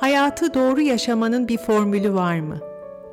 Hayatı 0.00 0.54
doğru 0.54 0.80
yaşamanın 0.80 1.48
bir 1.48 1.58
formülü 1.58 2.14
var 2.14 2.40
mı? 2.40 2.58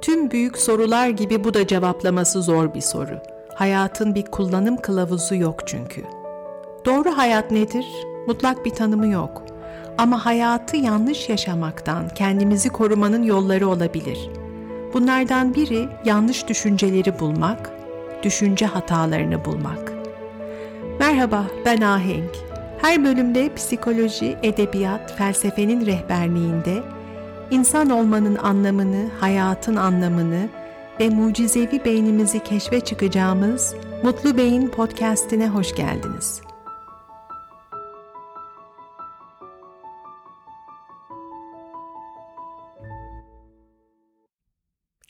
Tüm 0.01 0.31
büyük 0.31 0.57
sorular 0.57 1.09
gibi 1.09 1.43
bu 1.43 1.53
da 1.53 1.67
cevaplaması 1.67 2.41
zor 2.41 2.73
bir 2.73 2.81
soru. 2.81 3.19
Hayatın 3.55 4.15
bir 4.15 4.25
kullanım 4.25 4.77
kılavuzu 4.77 5.35
yok 5.35 5.67
çünkü. 5.67 6.03
Doğru 6.85 7.17
hayat 7.17 7.51
nedir? 7.51 7.85
Mutlak 8.27 8.65
bir 8.65 8.69
tanımı 8.69 9.07
yok. 9.07 9.43
Ama 9.97 10.25
hayatı 10.25 10.77
yanlış 10.77 11.29
yaşamaktan 11.29 12.09
kendimizi 12.09 12.69
korumanın 12.69 13.23
yolları 13.23 13.67
olabilir. 13.67 14.29
Bunlardan 14.93 15.53
biri 15.53 15.89
yanlış 16.05 16.47
düşünceleri 16.47 17.19
bulmak, 17.19 17.71
düşünce 18.23 18.65
hatalarını 18.65 19.45
bulmak. 19.45 19.93
Merhaba, 20.99 21.43
ben 21.65 21.81
Ahenk. 21.81 22.46
Her 22.87 23.03
bölümde 23.03 23.55
psikoloji, 23.55 24.37
edebiyat, 24.43 25.17
felsefenin 25.17 25.85
rehberliğinde 25.85 26.83
insan 27.51 27.89
olmanın 27.89 28.35
anlamını, 28.35 29.09
hayatın 29.19 29.75
anlamını 29.75 30.49
ve 30.99 31.09
mucizevi 31.09 31.85
beynimizi 31.85 32.43
keşfe 32.43 32.79
çıkacağımız 32.79 33.75
Mutlu 34.03 34.37
Beyin 34.37 34.67
podcast'ine 34.67 35.47
hoş 35.47 35.75
geldiniz. 35.75 36.41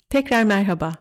Tekrar 0.10 0.44
merhaba. 0.44 0.94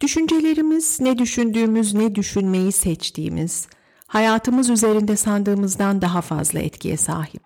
Düşüncelerimiz 0.00 1.00
ne 1.00 1.18
düşündüğümüz, 1.18 1.94
ne 1.94 2.14
düşünmeyi 2.14 2.72
seçtiğimiz, 2.72 3.68
hayatımız 4.10 4.70
üzerinde 4.70 5.16
sandığımızdan 5.16 6.02
daha 6.02 6.20
fazla 6.20 6.60
etkiye 6.60 6.96
sahip. 6.96 7.42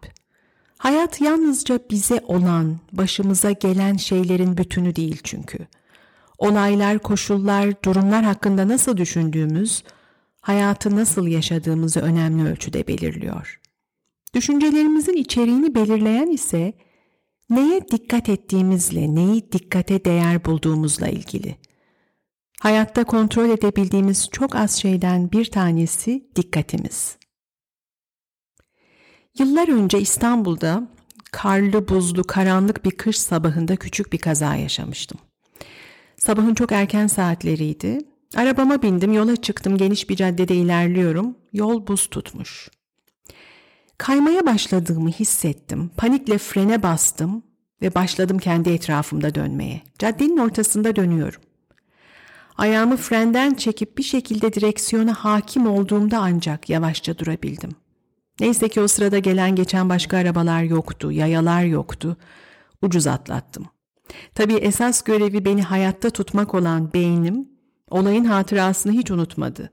Hayat 0.78 1.20
yalnızca 1.20 1.78
bize 1.90 2.20
olan, 2.26 2.78
başımıza 2.92 3.50
gelen 3.52 3.96
şeylerin 3.96 4.56
bütünü 4.56 4.96
değil 4.96 5.20
çünkü. 5.24 5.58
Olaylar, 6.38 6.98
koşullar, 6.98 7.82
durumlar 7.84 8.24
hakkında 8.24 8.68
nasıl 8.68 8.96
düşündüğümüz, 8.96 9.84
hayatı 10.40 10.96
nasıl 10.96 11.26
yaşadığımızı 11.26 12.00
önemli 12.00 12.48
ölçüde 12.48 12.86
belirliyor. 12.86 13.60
Düşüncelerimizin 14.34 15.16
içeriğini 15.16 15.74
belirleyen 15.74 16.30
ise 16.30 16.72
neye 17.50 17.88
dikkat 17.88 18.28
ettiğimizle, 18.28 19.14
neyi 19.14 19.52
dikkate 19.52 20.04
değer 20.04 20.44
bulduğumuzla 20.44 21.08
ilgili. 21.08 21.56
Hayatta 22.64 23.04
kontrol 23.04 23.48
edebildiğimiz 23.48 24.28
çok 24.32 24.56
az 24.56 24.80
şeyden 24.80 25.32
bir 25.32 25.44
tanesi 25.44 26.28
dikkatimiz. 26.36 27.16
Yıllar 29.38 29.68
önce 29.68 30.00
İstanbul'da 30.00 30.88
karlı, 31.32 31.88
buzlu, 31.88 32.24
karanlık 32.24 32.84
bir 32.84 32.90
kış 32.90 33.18
sabahında 33.18 33.76
küçük 33.76 34.12
bir 34.12 34.18
kaza 34.18 34.56
yaşamıştım. 34.56 35.18
Sabahın 36.16 36.54
çok 36.54 36.72
erken 36.72 37.06
saatleriydi. 37.06 37.98
Arabama 38.36 38.82
bindim, 38.82 39.12
yola 39.12 39.36
çıktım, 39.36 39.76
geniş 39.76 40.10
bir 40.10 40.16
caddede 40.16 40.54
ilerliyorum. 40.54 41.36
Yol 41.52 41.86
buz 41.86 42.06
tutmuş. 42.06 42.70
Kaymaya 43.98 44.46
başladığımı 44.46 45.10
hissettim. 45.10 45.90
Panikle 45.96 46.38
frene 46.38 46.82
bastım 46.82 47.42
ve 47.82 47.94
başladım 47.94 48.38
kendi 48.38 48.70
etrafımda 48.70 49.34
dönmeye. 49.34 49.82
Caddenin 49.98 50.38
ortasında 50.38 50.96
dönüyorum. 50.96 51.40
Ayağımı 52.56 52.96
frenden 52.96 53.54
çekip 53.54 53.98
bir 53.98 54.02
şekilde 54.02 54.52
direksiyona 54.52 55.14
hakim 55.14 55.66
olduğumda 55.66 56.18
ancak 56.18 56.70
yavaşça 56.70 57.18
durabildim. 57.18 57.70
Neyse 58.40 58.68
ki 58.68 58.80
o 58.80 58.88
sırada 58.88 59.18
gelen 59.18 59.56
geçen 59.56 59.88
başka 59.88 60.16
arabalar 60.16 60.62
yoktu, 60.62 61.12
yayalar 61.12 61.64
yoktu. 61.64 62.16
Ucuz 62.82 63.06
atlattım. 63.06 63.66
Tabii 64.34 64.54
esas 64.54 65.02
görevi 65.02 65.44
beni 65.44 65.62
hayatta 65.62 66.10
tutmak 66.10 66.54
olan 66.54 66.92
beynim, 66.92 67.48
olayın 67.90 68.24
hatırasını 68.24 68.92
hiç 68.92 69.10
unutmadı. 69.10 69.70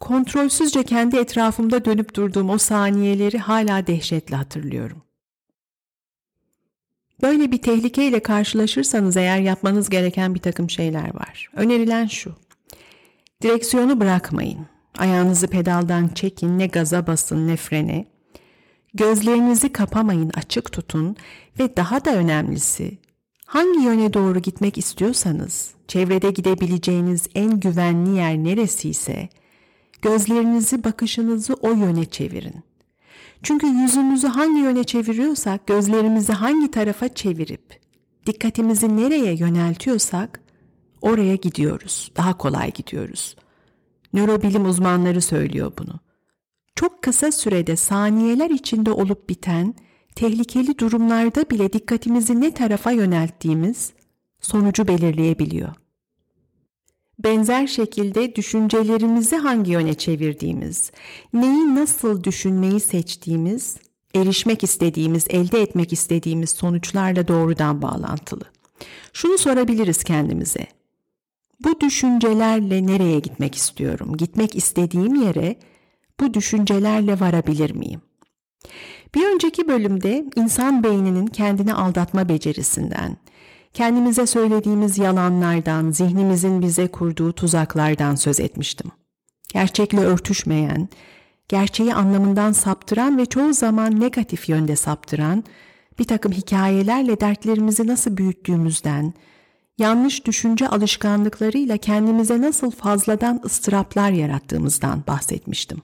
Kontrolsüzce 0.00 0.82
kendi 0.82 1.16
etrafımda 1.16 1.84
dönüp 1.84 2.16
durduğum 2.16 2.50
o 2.50 2.58
saniyeleri 2.58 3.38
hala 3.38 3.86
dehşetle 3.86 4.36
hatırlıyorum. 4.36 5.03
Böyle 7.24 7.52
bir 7.52 7.58
tehlikeyle 7.58 8.20
karşılaşırsanız 8.20 9.16
eğer 9.16 9.38
yapmanız 9.38 9.88
gereken 9.88 10.34
bir 10.34 10.40
takım 10.40 10.70
şeyler 10.70 11.14
var. 11.14 11.48
Önerilen 11.56 12.06
şu. 12.06 12.34
Direksiyonu 13.42 14.00
bırakmayın. 14.00 14.66
Ayağınızı 14.98 15.46
pedaldan 15.46 16.08
çekin, 16.08 16.58
ne 16.58 16.66
gaza 16.66 17.06
basın 17.06 17.48
ne 17.48 17.56
frene. 17.56 18.06
Gözlerinizi 18.94 19.72
kapamayın, 19.72 20.30
açık 20.34 20.72
tutun 20.72 21.16
ve 21.60 21.76
daha 21.76 22.04
da 22.04 22.14
önemlisi 22.14 22.98
hangi 23.46 23.80
yöne 23.84 24.12
doğru 24.12 24.38
gitmek 24.38 24.78
istiyorsanız, 24.78 25.70
çevrede 25.88 26.30
gidebileceğiniz 26.30 27.28
en 27.34 27.60
güvenli 27.60 28.16
yer 28.16 28.36
neresiyse 28.36 29.28
gözlerinizi, 30.02 30.84
bakışınızı 30.84 31.54
o 31.54 31.70
yöne 31.70 32.04
çevirin. 32.04 32.73
Çünkü 33.44 33.66
yüzümüzü 33.66 34.26
hangi 34.26 34.60
yöne 34.60 34.84
çeviriyorsak, 34.84 35.66
gözlerimizi 35.66 36.32
hangi 36.32 36.70
tarafa 36.70 37.08
çevirip 37.08 37.80
dikkatimizi 38.26 38.96
nereye 38.96 39.34
yöneltiyorsak 39.34 40.40
oraya 41.02 41.34
gidiyoruz. 41.34 42.12
Daha 42.16 42.38
kolay 42.38 42.72
gidiyoruz. 42.72 43.36
Nörobilim 44.12 44.64
uzmanları 44.66 45.20
söylüyor 45.20 45.72
bunu. 45.78 46.00
Çok 46.76 47.02
kısa 47.02 47.32
sürede 47.32 47.76
saniyeler 47.76 48.50
içinde 48.50 48.90
olup 48.90 49.28
biten 49.28 49.74
tehlikeli 50.16 50.78
durumlarda 50.78 51.50
bile 51.50 51.72
dikkatimizi 51.72 52.40
ne 52.40 52.54
tarafa 52.54 52.90
yönelttiğimiz 52.90 53.92
sonucu 54.40 54.88
belirleyebiliyor. 54.88 55.74
Benzer 57.18 57.66
şekilde 57.66 58.36
düşüncelerimizi 58.36 59.36
hangi 59.36 59.70
yöne 59.70 59.94
çevirdiğimiz, 59.94 60.92
neyi 61.32 61.74
nasıl 61.74 62.24
düşünmeyi 62.24 62.80
seçtiğimiz, 62.80 63.76
erişmek 64.14 64.64
istediğimiz, 64.64 65.26
elde 65.30 65.62
etmek 65.62 65.92
istediğimiz 65.92 66.50
sonuçlarla 66.50 67.28
doğrudan 67.28 67.82
bağlantılı. 67.82 68.44
Şunu 69.12 69.38
sorabiliriz 69.38 70.04
kendimize. 70.04 70.66
Bu 71.64 71.80
düşüncelerle 71.80 72.86
nereye 72.86 73.20
gitmek 73.20 73.54
istiyorum? 73.54 74.16
Gitmek 74.16 74.56
istediğim 74.56 75.14
yere 75.14 75.56
bu 76.20 76.34
düşüncelerle 76.34 77.20
varabilir 77.20 77.70
miyim? 77.70 78.00
Bir 79.14 79.34
önceki 79.34 79.68
bölümde 79.68 80.24
insan 80.36 80.84
beyninin 80.84 81.26
kendini 81.26 81.74
aldatma 81.74 82.28
becerisinden, 82.28 83.16
kendimize 83.74 84.26
söylediğimiz 84.26 84.98
yalanlardan, 84.98 85.90
zihnimizin 85.90 86.62
bize 86.62 86.88
kurduğu 86.88 87.32
tuzaklardan 87.32 88.14
söz 88.14 88.40
etmiştim. 88.40 88.90
Gerçekle 89.48 90.00
örtüşmeyen, 90.00 90.88
gerçeği 91.48 91.94
anlamından 91.94 92.52
saptıran 92.52 93.18
ve 93.18 93.26
çoğu 93.26 93.52
zaman 93.52 94.00
negatif 94.00 94.48
yönde 94.48 94.76
saptıran 94.76 95.44
bir 95.98 96.04
takım 96.04 96.32
hikayelerle 96.32 97.20
dertlerimizi 97.20 97.86
nasıl 97.86 98.16
büyüttüğümüzden, 98.16 99.14
yanlış 99.78 100.26
düşünce 100.26 100.68
alışkanlıklarıyla 100.68 101.76
kendimize 101.76 102.40
nasıl 102.40 102.70
fazladan 102.70 103.40
ıstıraplar 103.44 104.10
yarattığımızdan 104.10 105.04
bahsetmiştim. 105.06 105.82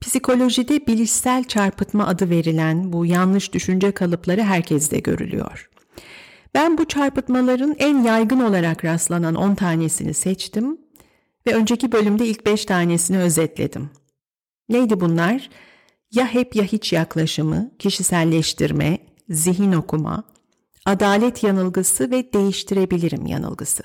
Psikolojide 0.00 0.86
bilişsel 0.86 1.44
çarpıtma 1.44 2.06
adı 2.06 2.30
verilen 2.30 2.92
bu 2.92 3.06
yanlış 3.06 3.52
düşünce 3.52 3.92
kalıpları 3.92 4.42
herkeste 4.42 4.98
görülüyor. 4.98 5.71
Ben 6.54 6.78
bu 6.78 6.84
çarpıtmaların 6.84 7.74
en 7.78 8.02
yaygın 8.02 8.40
olarak 8.40 8.84
rastlanan 8.84 9.34
10 9.34 9.54
tanesini 9.54 10.14
seçtim 10.14 10.78
ve 11.46 11.54
önceki 11.54 11.92
bölümde 11.92 12.26
ilk 12.26 12.46
5 12.46 12.64
tanesini 12.64 13.18
özetledim. 13.18 13.90
Neydi 14.68 15.00
bunlar? 15.00 15.50
Ya 16.12 16.26
hep 16.26 16.56
ya 16.56 16.64
hiç 16.64 16.92
yaklaşımı, 16.92 17.70
kişiselleştirme, 17.78 18.98
zihin 19.28 19.72
okuma, 19.72 20.24
adalet 20.84 21.42
yanılgısı 21.42 22.10
ve 22.10 22.32
değiştirebilirim 22.32 23.26
yanılgısı. 23.26 23.82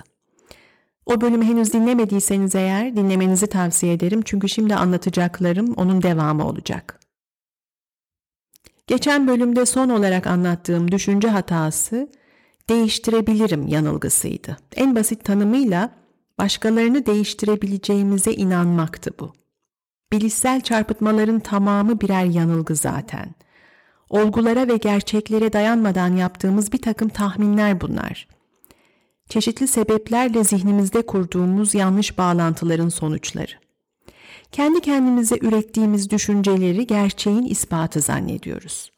O 1.06 1.22
bölümü 1.22 1.46
henüz 1.46 1.74
dinlemediyseniz 1.74 2.56
eğer 2.56 2.96
dinlemenizi 2.96 3.48
tavsiye 3.48 3.94
ederim 3.94 4.22
çünkü 4.26 4.50
şimdi 4.50 4.76
anlatacaklarım 4.76 5.74
onun 5.74 6.02
devamı 6.02 6.48
olacak. 6.48 7.00
Geçen 8.88 9.28
bölümde 9.28 9.66
son 9.66 9.90
olarak 9.90 10.28
anlattığım 10.28 10.92
düşünce 10.92 11.28
hatası 11.28 12.10
değiştirebilirim 12.70 13.68
yanılgısıydı. 13.68 14.58
En 14.76 14.96
basit 14.96 15.24
tanımıyla 15.24 15.90
başkalarını 16.38 17.06
değiştirebileceğimize 17.06 18.34
inanmaktı 18.34 19.12
bu. 19.20 19.34
Bilişsel 20.12 20.62
çarpıtmaların 20.62 21.40
tamamı 21.40 22.02
birer 22.02 22.26
yanılgı 22.26 22.76
zaten. 22.76 23.36
Olgulara 24.10 24.68
ve 24.68 24.78
gerçeklere 24.78 25.54
dayanmadan 25.54 26.16
yaptığımız 26.16 26.74
bir 26.74 26.82
takım 26.82 27.10
tahminler 27.10 27.82
bunlar. 27.82 28.28
Çeşitli 29.30 29.68
sebeplerle 29.68 30.44
zihnimizde 30.44 31.06
kurduğumuz 31.06 31.74
yanlış 31.74 32.18
bağlantıların 32.18 32.90
sonuçları. 32.90 33.52
Kendi 34.52 34.82
kendimize 34.82 35.38
ürettiğimiz 35.42 36.10
düşünceleri 36.10 36.88
gerçeğin 36.88 37.44
ispatı 37.44 38.00
zannediyoruz. 38.02 38.92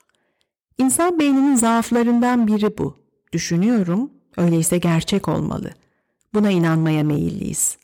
İnsan 0.78 1.20
beyninin 1.20 1.56
zaaflarından 1.56 2.48
biri 2.48 2.78
bu. 2.78 2.96
Düşünüyorum, 3.34 4.12
öyleyse 4.38 4.78
gerçek 4.78 5.28
olmalı. 5.28 5.72
Buna 6.34 6.52
inanmaya 6.52 7.04
meyilliyiz. 7.04 7.78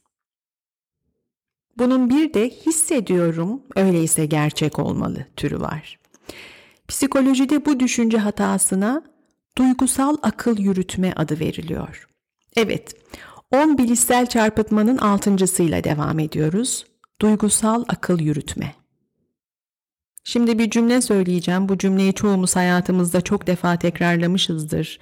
Bunun 1.78 2.10
bir 2.10 2.34
de 2.34 2.50
hissediyorum, 2.50 3.62
öyleyse 3.76 4.26
gerçek 4.26 4.80
olmalı 4.80 5.26
türü 5.36 5.60
var. 5.60 6.00
Psikolojide 6.88 7.66
bu 7.66 7.80
düşünce 7.80 8.18
hatasına 8.18 9.04
duygusal 9.58 10.18
akıl 10.22 10.58
yürütme 10.58 11.14
adı 11.16 11.40
veriliyor. 11.40 12.08
Evet, 12.56 12.96
10 13.52 13.78
bilişsel 13.78 14.26
çarpıtmanın 14.26 14.98
altıncısıyla 14.98 15.84
devam 15.84 16.20
ediyoruz. 16.20 16.86
Duygusal 17.22 17.84
akıl 17.88 18.20
yürütme. 18.20 18.76
Şimdi 20.24 20.60
bir 20.60 20.70
cümle 20.70 21.02
söyleyeceğim. 21.02 21.70
Bu 21.70 21.78
cümleyi 21.78 22.14
çoğumuz 22.14 22.56
hayatımızda 22.56 23.22
çok 23.22 23.48
defa 23.48 23.80
tekrarlamışızdır. 23.80 25.00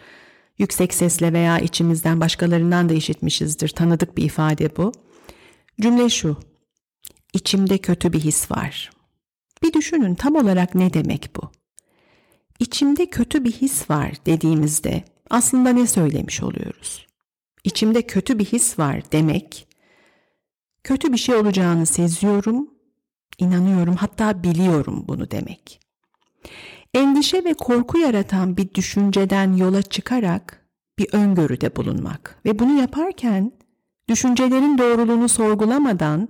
Yüksek 0.58 0.94
sesle 0.94 1.34
veya 1.34 1.60
içimizden 1.60 2.22
başkalarından 2.22 2.90
da 2.90 2.94
işitmişizdir. 2.94 3.70
Tanıdık 3.70 4.18
bir 4.18 4.24
ifade 4.24 4.76
bu. 4.78 4.92
Cümle 5.82 6.10
şu. 6.10 6.38
İçimde 7.34 7.78
kötü 7.78 8.14
bir 8.14 8.20
his 8.20 8.52
var. 8.52 8.92
Bir 9.64 9.74
düşünün 9.74 10.16
tam 10.16 10.36
olarak 10.36 10.76
ne 10.76 10.94
demek 10.94 11.30
bu? 11.36 11.52
İçimde 12.60 13.06
kötü 13.06 13.44
bir 13.44 13.52
his 13.52 13.90
var 13.90 14.14
dediğimizde 14.26 15.04
aslında 15.30 15.70
ne 15.70 15.88
söylemiş 15.88 16.44
oluyoruz? 16.44 17.08
İçimde 17.64 18.02
kötü 18.02 18.40
bir 18.40 18.46
his 18.46 18.80
var 18.80 19.02
demek, 19.12 19.68
kötü 20.84 21.14
bir 21.14 21.18
şey 21.18 21.36
olacağını 21.36 21.86
seziyorum, 21.86 22.70
inanıyorum 23.38 23.96
hatta 23.96 24.44
biliyorum 24.44 25.06
bunu 25.08 25.32
demek. 25.32 25.80
Endişe 26.94 27.44
ve 27.44 27.54
korku 27.54 27.98
yaratan 27.98 28.58
bir 28.58 28.74
düşünceden 28.74 29.54
yola 29.54 29.82
çıkarak 29.82 30.68
bir 31.00 31.14
öngörüde 31.14 31.76
bulunmak 31.76 32.42
ve 32.46 32.60
bunu 32.60 32.80
yaparken 32.80 33.52
düşüncelerin 34.10 34.78
doğruluğunu 34.78 35.30
sorgulamadan 35.30 36.30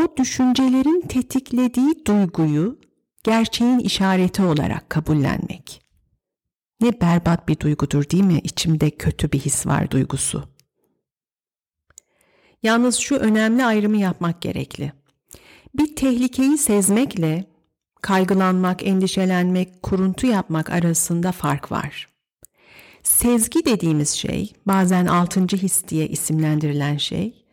o 0.00 0.16
düşüncelerin 0.16 1.00
tetiklediği 1.00 2.06
duyguyu 2.06 2.78
gerçeğin 3.24 3.78
işareti 3.78 4.42
olarak 4.42 4.90
kabullenmek. 4.90 5.82
Ne 6.80 7.00
berbat 7.00 7.48
bir 7.48 7.60
duygudur 7.60 8.10
değil 8.10 8.24
mi? 8.24 8.38
İçimde 8.44 8.90
kötü 8.90 9.32
bir 9.32 9.38
his 9.38 9.66
var 9.66 9.90
duygusu. 9.90 10.44
Yalnız 12.62 12.96
şu 12.96 13.16
önemli 13.16 13.64
ayrımı 13.64 13.96
yapmak 13.96 14.42
gerekli. 14.42 14.92
Bir 15.74 15.96
tehlikeyi 15.96 16.58
sezmekle 16.58 17.44
kaygılanmak, 18.02 18.86
endişelenmek, 18.86 19.82
kuruntu 19.82 20.26
yapmak 20.26 20.70
arasında 20.70 21.32
fark 21.32 21.72
var. 21.72 22.08
Sezgi 23.02 23.64
dediğimiz 23.64 24.10
şey, 24.10 24.52
bazen 24.66 25.06
altıncı 25.06 25.56
his 25.56 25.88
diye 25.88 26.08
isimlendirilen 26.08 26.96
şey, 26.96 27.44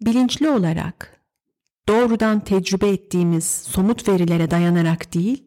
bilinçli 0.00 0.50
olarak 0.50 1.20
doğrudan 1.88 2.40
tecrübe 2.40 2.88
ettiğimiz 2.88 3.44
somut 3.44 4.08
verilere 4.08 4.50
dayanarak 4.50 5.14
değil, 5.14 5.44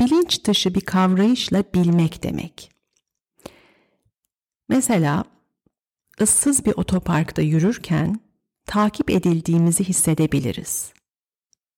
bilinç 0.00 0.44
dışı 0.44 0.74
bir 0.74 0.80
kavrayışla 0.80 1.64
bilmek 1.74 2.22
demek. 2.22 2.70
Mesela 4.68 5.24
ıssız 6.20 6.64
bir 6.64 6.72
otoparkta 6.76 7.42
yürürken 7.42 8.20
takip 8.66 9.10
edildiğimizi 9.10 9.84
hissedebiliriz. 9.84 10.95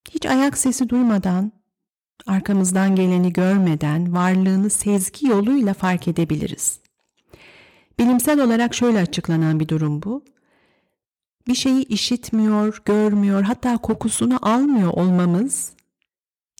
Hiç 0.09 0.25
ayak 0.25 0.57
sesi 0.57 0.89
duymadan, 0.89 1.51
arkamızdan 2.27 2.95
geleni 2.95 3.33
görmeden 3.33 4.13
varlığını 4.13 4.69
sezgi 4.69 5.27
yoluyla 5.27 5.73
fark 5.73 6.07
edebiliriz. 6.07 6.79
Bilimsel 7.99 8.43
olarak 8.43 8.75
şöyle 8.75 8.99
açıklanan 8.99 9.59
bir 9.59 9.67
durum 9.67 10.03
bu. 10.03 10.25
Bir 11.47 11.55
şeyi 11.55 11.85
işitmiyor, 11.85 12.81
görmüyor, 12.85 13.43
hatta 13.43 13.77
kokusunu 13.77 14.39
almıyor 14.41 14.93
olmamız 14.93 15.71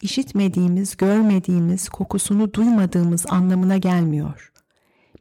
işitmediğimiz, 0.01 0.97
görmediğimiz, 0.97 1.89
kokusunu 1.89 2.53
duymadığımız 2.53 3.25
anlamına 3.29 3.77
gelmiyor. 3.77 4.51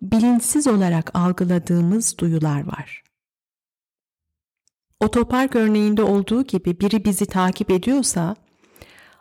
Bilinçsiz 0.02 0.66
olarak 0.66 1.10
algıladığımız 1.14 2.18
duyular 2.18 2.66
var. 2.66 3.02
Otopark 5.00 5.56
örneğinde 5.56 6.02
olduğu 6.02 6.44
gibi 6.44 6.80
biri 6.80 7.04
bizi 7.04 7.26
takip 7.26 7.70
ediyorsa, 7.70 8.36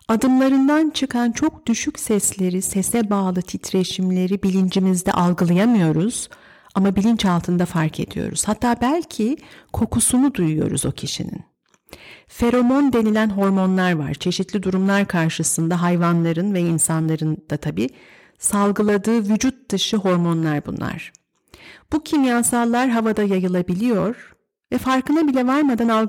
adımlarından 0.08 0.90
çıkan 0.90 1.32
çok 1.32 1.66
düşük 1.66 2.00
sesleri, 2.00 2.62
sese 2.62 3.10
bağlı 3.10 3.42
titreşimleri 3.42 4.44
bilincimizde 4.44 5.12
algılayamıyoruz 5.12 6.30
ama 6.76 6.96
bilinç 6.96 7.26
altında 7.26 7.66
fark 7.66 8.00
ediyoruz. 8.00 8.48
Hatta 8.48 8.76
belki 8.82 9.38
kokusunu 9.74 10.34
duyuyoruz 10.34 10.86
o 10.86 10.92
kişinin. 10.92 11.44
Feromon 12.28 12.94
denilen 12.94 13.30
hormonlar 13.30 13.92
var. 13.92 14.14
Çeşitli 14.14 14.64
durumlar 14.64 15.08
karşısında 15.08 15.82
hayvanların 15.82 16.54
ve 16.54 16.60
insanların 16.60 17.38
da 17.50 17.58
tabii 17.58 17.90
salgıladığı 18.40 19.30
vücut 19.30 19.72
dışı 19.72 19.98
hormonlar 19.98 20.66
bunlar. 20.66 21.14
Bu 21.94 22.04
kimyasallar 22.04 22.90
havada 22.90 23.24
yayılabiliyor 23.24 24.37
ve 24.72 24.78
farkına 24.78 25.28
bile 25.28 25.48
varmadan 25.48 26.08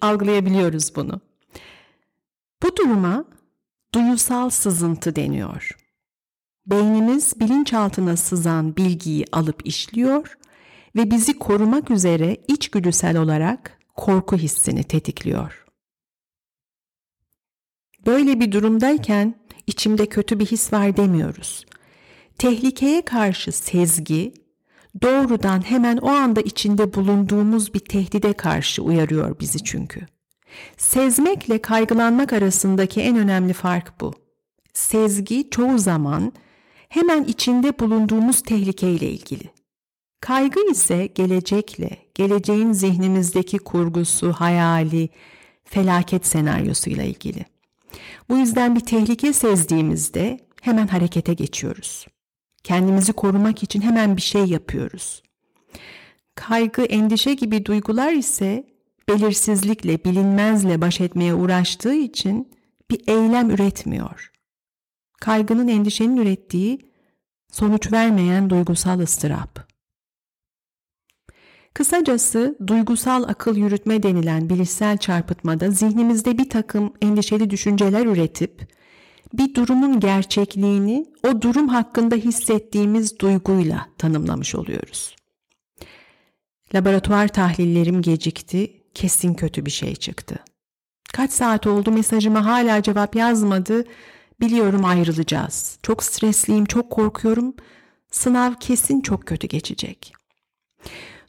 algılayabiliyoruz 0.00 0.96
bunu. 0.96 1.20
Bu 2.62 2.76
duruma 2.76 3.24
duyusal 3.94 4.50
sızıntı 4.50 5.16
deniyor. 5.16 5.76
Beynimiz 6.66 7.40
bilinçaltına 7.40 8.16
sızan 8.16 8.76
bilgiyi 8.76 9.24
alıp 9.32 9.66
işliyor 9.66 10.38
ve 10.96 11.10
bizi 11.10 11.38
korumak 11.38 11.90
üzere 11.90 12.36
içgüdüsel 12.48 13.16
olarak 13.16 13.78
korku 13.96 14.36
hissini 14.36 14.84
tetikliyor. 14.84 15.64
Böyle 18.06 18.40
bir 18.40 18.52
durumdayken 18.52 19.34
içimde 19.66 20.06
kötü 20.06 20.38
bir 20.38 20.46
his 20.46 20.72
var 20.72 20.96
demiyoruz. 20.96 21.66
Tehlikeye 22.38 23.02
karşı 23.04 23.52
sezgi 23.52 24.34
doğrudan 25.02 25.70
hemen 25.70 25.96
o 25.96 26.08
anda 26.08 26.40
içinde 26.40 26.94
bulunduğumuz 26.94 27.74
bir 27.74 27.80
tehdide 27.80 28.32
karşı 28.32 28.82
uyarıyor 28.82 29.40
bizi 29.40 29.64
çünkü. 29.64 30.00
Sezmekle 30.76 31.62
kaygılanmak 31.62 32.32
arasındaki 32.32 33.00
en 33.00 33.16
önemli 33.16 33.52
fark 33.52 34.00
bu. 34.00 34.14
Sezgi 34.72 35.50
çoğu 35.50 35.78
zaman 35.78 36.32
hemen 36.88 37.24
içinde 37.24 37.78
bulunduğumuz 37.78 38.42
tehlikeyle 38.42 39.10
ilgili. 39.10 39.50
Kaygı 40.20 40.70
ise 40.70 41.06
gelecekle, 41.06 41.90
geleceğin 42.14 42.72
zihnimizdeki 42.72 43.58
kurgusu, 43.58 44.32
hayali, 44.32 45.08
felaket 45.64 46.26
senaryosuyla 46.26 47.04
ilgili. 47.04 47.44
Bu 48.28 48.36
yüzden 48.36 48.76
bir 48.76 48.80
tehlike 48.80 49.32
sezdiğimizde 49.32 50.38
hemen 50.62 50.86
harekete 50.86 51.34
geçiyoruz. 51.34 52.06
Kendimizi 52.64 53.12
korumak 53.12 53.62
için 53.62 53.80
hemen 53.80 54.16
bir 54.16 54.22
şey 54.22 54.44
yapıyoruz. 54.44 55.22
Kaygı, 56.34 56.82
endişe 56.82 57.34
gibi 57.34 57.64
duygular 57.64 58.12
ise 58.12 58.66
belirsizlikle, 59.08 60.04
bilinmezle 60.04 60.80
baş 60.80 61.00
etmeye 61.00 61.34
uğraştığı 61.34 61.94
için 61.94 62.52
bir 62.90 63.08
eylem 63.08 63.50
üretmiyor. 63.50 64.32
Kaygının, 65.20 65.68
endişenin 65.68 66.16
ürettiği 66.16 66.78
sonuç 67.52 67.92
vermeyen 67.92 68.50
duygusal 68.50 68.98
ıstırap. 68.98 69.70
Kısacası 71.74 72.58
duygusal 72.66 73.22
akıl 73.22 73.56
yürütme 73.56 74.02
denilen 74.02 74.50
bilişsel 74.50 74.98
çarpıtmada 74.98 75.70
zihnimizde 75.70 76.38
bir 76.38 76.50
takım 76.50 76.92
endişeli 77.02 77.50
düşünceler 77.50 78.06
üretip 78.06 78.79
bir 79.32 79.54
durumun 79.54 80.00
gerçekliğini 80.00 81.06
o 81.28 81.42
durum 81.42 81.68
hakkında 81.68 82.14
hissettiğimiz 82.14 83.18
duyguyla 83.18 83.86
tanımlamış 83.98 84.54
oluyoruz. 84.54 85.16
Laboratuvar 86.74 87.28
tahlillerim 87.28 88.02
gecikti, 88.02 88.82
kesin 88.94 89.34
kötü 89.34 89.66
bir 89.66 89.70
şey 89.70 89.96
çıktı. 89.96 90.36
Kaç 91.12 91.32
saat 91.32 91.66
oldu 91.66 91.90
mesajıma 91.90 92.46
hala 92.46 92.82
cevap 92.82 93.16
yazmadı, 93.16 93.84
biliyorum 94.40 94.84
ayrılacağız. 94.84 95.78
Çok 95.82 96.02
stresliyim, 96.02 96.64
çok 96.64 96.90
korkuyorum, 96.90 97.54
sınav 98.10 98.54
kesin 98.54 99.00
çok 99.00 99.26
kötü 99.26 99.46
geçecek. 99.46 100.12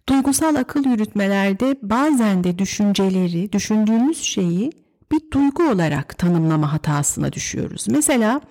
Duygusal 0.09 0.55
akıl 0.55 0.85
yürütmelerde 0.85 1.75
bazen 1.81 2.43
de 2.43 2.59
düşünceleri, 2.59 3.51
düşündüğümüz 3.51 4.23
şeyi 4.23 4.71
bir 5.11 5.31
duygu 5.31 5.63
olarak 5.63 6.17
tanımlama 6.17 6.73
hatasına 6.73 7.33
düşüyoruz. 7.33 7.85
Mesela 7.89 8.41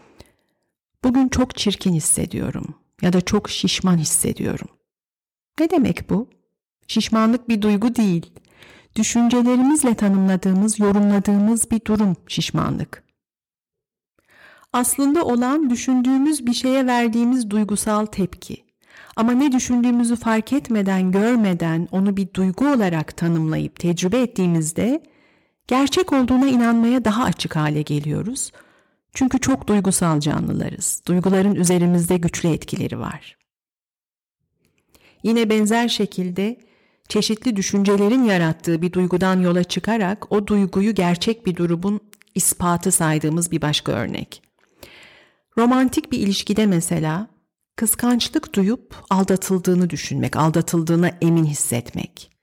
bugün 1.05 1.29
çok 1.29 1.57
çirkin 1.57 1.93
hissediyorum 1.93 2.75
ya 3.03 3.13
da 3.13 3.21
çok 3.21 3.51
şişman 3.51 3.97
hissediyorum. 3.97 4.69
Ne 5.61 5.71
demek 5.71 6.11
bu? 6.11 6.29
Şişmanlık 6.87 7.49
bir 7.49 7.63
duygu 7.63 7.95
değil. 7.95 8.33
Düşüncelerimizle 8.97 9.95
tanımladığımız, 9.95 10.81
yorumladığımız 10.81 11.71
bir 11.71 11.85
durum 11.85 12.17
şişmanlık. 12.29 13.05
Aslında 14.73 15.25
olan 15.25 15.71
düşündüğümüz 15.71 16.47
bir 16.47 16.53
şeye 16.53 16.87
verdiğimiz 16.87 17.51
duygusal 17.51 18.07
tepki. 18.07 18.65
Ama 19.17 19.33
ne 19.33 19.53
düşündüğümüzü 19.53 20.17
fark 20.17 20.53
etmeden, 20.53 21.13
görmeden 21.13 21.89
onu 21.93 22.17
bir 22.17 22.35
duygu 22.35 22.69
olarak 22.69 23.17
tanımlayıp 23.17 23.81
tecrübe 23.81 24.23
ettiğimizde 24.23 25.03
gerçek 25.71 26.13
olduğuna 26.13 26.49
inanmaya 26.49 27.05
daha 27.05 27.25
açık 27.25 27.57
hale 27.57 27.83
geliyoruz. 27.83 28.53
Çünkü 29.15 29.39
çok 29.39 29.67
duygusal 29.67 30.21
canlılarız. 30.21 31.03
Duyguların 31.07 31.55
üzerimizde 31.55 32.17
güçlü 32.17 32.49
etkileri 32.49 32.99
var. 32.99 33.37
Yine 35.23 35.51
benzer 35.51 35.89
şekilde 35.89 36.61
çeşitli 37.09 37.57
düşüncelerin 37.57 38.25
yarattığı 38.25 38.83
bir 38.83 38.93
duygudan 38.93 39.41
yola 39.41 39.65
çıkarak 39.65 40.33
o 40.33 40.47
duyguyu 40.47 40.95
gerçek 40.95 41.47
bir 41.47 41.57
durumun 41.57 42.01
ispatı 42.35 42.93
saydığımız 42.93 43.51
bir 43.51 43.63
başka 43.63 43.93
örnek. 43.93 44.43
Romantik 45.59 46.13
bir 46.13 46.19
ilişkide 46.19 46.67
mesela 46.67 47.29
kıskançlık 47.77 48.55
duyup 48.55 48.95
aldatıldığını 49.11 49.91
düşünmek, 49.91 50.37
aldatıldığına 50.37 51.11
emin 51.21 51.45
hissetmek 51.45 52.40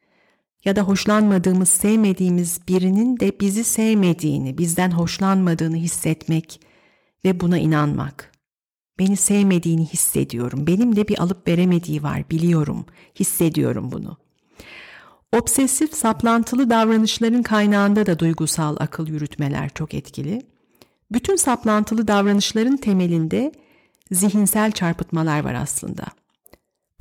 ya 0.68 0.76
da 0.76 0.82
hoşlanmadığımız, 0.82 1.70
sevmediğimiz 1.70 2.60
birinin 2.68 3.20
de 3.20 3.40
bizi 3.40 3.64
sevmediğini, 3.64 4.58
bizden 4.58 4.92
hoşlanmadığını 4.92 5.76
hissetmek 5.76 6.62
ve 7.26 7.40
buna 7.40 7.58
inanmak. 7.58 8.32
Beni 9.00 9.18
sevmediğini 9.18 9.86
hissediyorum. 9.86 10.68
Benimle 10.68 11.08
bir 11.08 11.22
alıp 11.22 11.48
veremediği 11.48 12.04
var, 12.04 12.30
biliyorum, 12.30 12.86
hissediyorum 13.20 13.92
bunu. 13.92 14.18
Obsesif, 15.32 15.94
saplantılı 15.94 16.70
davranışların 16.70 17.44
kaynağında 17.44 18.06
da 18.06 18.20
duygusal 18.20 18.76
akıl 18.80 19.08
yürütmeler 19.08 19.70
çok 19.70 19.94
etkili. 19.94 20.42
Bütün 21.12 21.36
saplantılı 21.36 22.08
davranışların 22.08 22.78
temelinde 22.78 23.52
zihinsel 24.12 24.72
çarpıtmalar 24.72 25.44
var 25.44 25.54
aslında. 25.54 26.04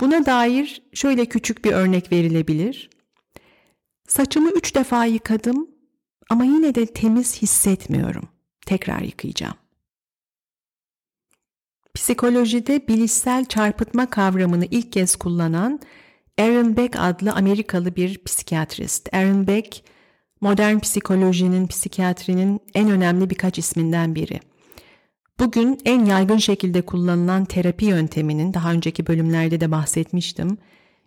Buna 0.01 0.25
dair 0.25 0.81
şöyle 0.93 1.25
küçük 1.25 1.65
bir 1.65 1.71
örnek 1.71 2.11
verilebilir. 2.11 2.89
Saçımı 4.07 4.49
üç 4.49 4.75
defa 4.75 5.05
yıkadım 5.05 5.67
ama 6.29 6.45
yine 6.45 6.75
de 6.75 6.85
temiz 6.85 7.41
hissetmiyorum. 7.41 8.29
Tekrar 8.65 9.01
yıkayacağım. 9.01 9.55
Psikolojide 11.95 12.87
bilişsel 12.87 13.45
çarpıtma 13.45 14.09
kavramını 14.09 14.65
ilk 14.65 14.91
kez 14.91 15.15
kullanan 15.15 15.79
Aaron 16.39 16.77
Beck 16.77 16.95
adlı 16.99 17.33
Amerikalı 17.33 17.95
bir 17.95 18.23
psikiyatrist. 18.23 19.13
Aaron 19.13 19.47
Beck, 19.47 19.83
modern 20.41 20.79
psikolojinin, 20.79 21.67
psikiyatrinin 21.67 22.59
en 22.73 22.89
önemli 22.89 23.29
birkaç 23.29 23.59
isminden 23.59 24.15
biri. 24.15 24.39
Bugün 25.39 25.77
en 25.85 26.05
yaygın 26.05 26.37
şekilde 26.37 26.81
kullanılan 26.81 27.45
terapi 27.45 27.85
yönteminin, 27.85 28.53
daha 28.53 28.71
önceki 28.71 29.07
bölümlerde 29.07 29.61
de 29.61 29.71
bahsetmiştim, 29.71 30.57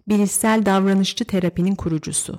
bilişsel 0.09 0.67
davranışçı 0.67 1.25
terapinin 1.25 1.75
kurucusu. 1.75 2.39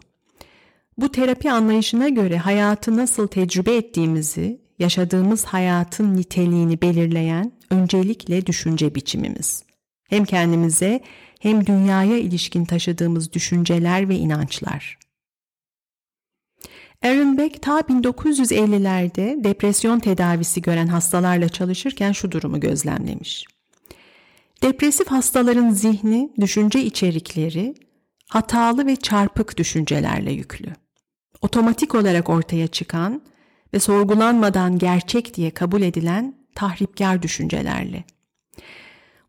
Bu 1.01 1.10
terapi 1.10 1.51
anlayışına 1.51 2.10
göre 2.10 2.38
hayatı 2.38 2.98
nasıl 2.98 3.27
tecrübe 3.27 3.75
ettiğimizi, 3.75 4.62
yaşadığımız 4.79 5.46
hayatın 5.46 6.15
niteliğini 6.15 6.81
belirleyen 6.81 7.51
öncelikle 7.70 8.46
düşünce 8.46 8.96
biçimimiz. 8.96 9.63
Hem 10.10 10.25
kendimize 10.25 11.01
hem 11.39 11.65
dünyaya 11.65 12.17
ilişkin 12.17 12.65
taşıdığımız 12.65 13.34
düşünceler 13.34 14.10
ve 14.10 14.15
inançlar. 14.15 15.00
Aaron 17.03 17.38
Beck 17.38 17.62
ta 17.62 17.79
1950'lerde 17.79 19.43
depresyon 19.43 20.00
tedavisi 20.00 20.62
gören 20.62 20.88
hastalarla 20.88 21.50
çalışırken 21.50 22.12
şu 22.12 22.31
durumu 22.31 22.60
gözlemlemiş. 22.60 23.46
Depresif 24.63 25.08
hastaların 25.08 25.70
zihni, 25.70 26.34
düşünce 26.41 26.84
içerikleri 26.84 27.75
hatalı 28.29 28.86
ve 28.86 28.96
çarpık 28.96 29.58
düşüncelerle 29.58 30.31
yüklü. 30.31 30.80
Otomatik 31.41 31.95
olarak 31.95 32.29
ortaya 32.29 32.67
çıkan 32.67 33.21
ve 33.74 33.79
sorgulanmadan 33.79 34.77
gerçek 34.77 35.36
diye 35.36 35.51
kabul 35.51 35.81
edilen 35.81 36.36
tahripkar 36.55 37.21
düşüncelerle. 37.21 38.03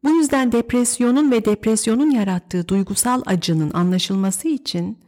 Bu 0.04 0.10
yüzden 0.10 0.52
depresyonun 0.52 1.30
ve 1.30 1.44
depresyonun 1.44 2.10
yarattığı 2.10 2.68
duygusal 2.68 3.22
acının 3.26 3.70
anlaşılması 3.74 4.48
için 4.48 4.98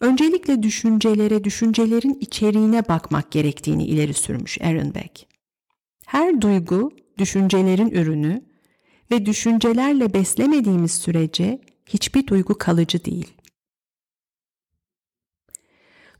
öncelikle 0.00 0.62
düşüncelere, 0.62 1.44
düşüncelerin 1.44 2.18
içeriğine 2.20 2.88
bakmak 2.88 3.30
gerektiğini 3.30 3.84
ileri 3.86 4.14
sürmüş 4.14 4.60
Aaron 4.60 4.94
Beck. 4.94 5.26
Her 6.06 6.40
duygu 6.40 6.92
düşüncelerin 7.18 7.90
ürünü 7.90 8.42
ve 9.10 9.26
düşüncelerle 9.26 10.14
beslemediğimiz 10.14 10.92
sürece 10.92 11.60
hiçbir 11.86 12.26
duygu 12.26 12.58
kalıcı 12.58 13.04
değil. 13.04 13.32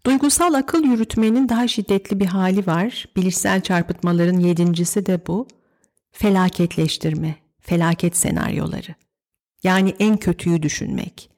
Duygusal 0.07 0.55
akıl 0.55 0.85
yürütmenin 0.85 1.49
daha 1.49 1.69
şiddetli 1.69 2.21
bir 2.21 2.27
hali 2.27 2.67
var. 2.67 3.09
Bilişsel 3.17 3.61
çarpıtmaların 3.61 4.39
yedincisi 4.39 5.07
de 5.07 5.27
bu. 5.27 5.49
Felaketleştirme, 6.13 7.35
felaket 7.61 8.17
senaryoları. 8.17 8.95
Yani 9.63 9.95
en 9.99 10.17
kötüyü 10.17 10.63
düşünmek. 10.63 11.31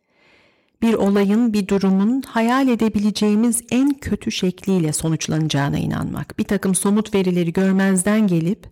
Bir 0.83 0.95
olayın, 0.95 1.53
bir 1.53 1.69
durumun 1.69 2.23
hayal 2.23 2.69
edebileceğimiz 2.69 3.63
en 3.71 3.95
kötü 3.95 4.33
şekliyle 4.33 4.93
sonuçlanacağına 4.93 5.79
inanmak. 5.79 6.39
Bir 6.39 6.45
takım 6.45 6.75
somut 6.75 7.15
verileri 7.15 7.53
görmezden 7.53 8.27
gelip 8.27 8.67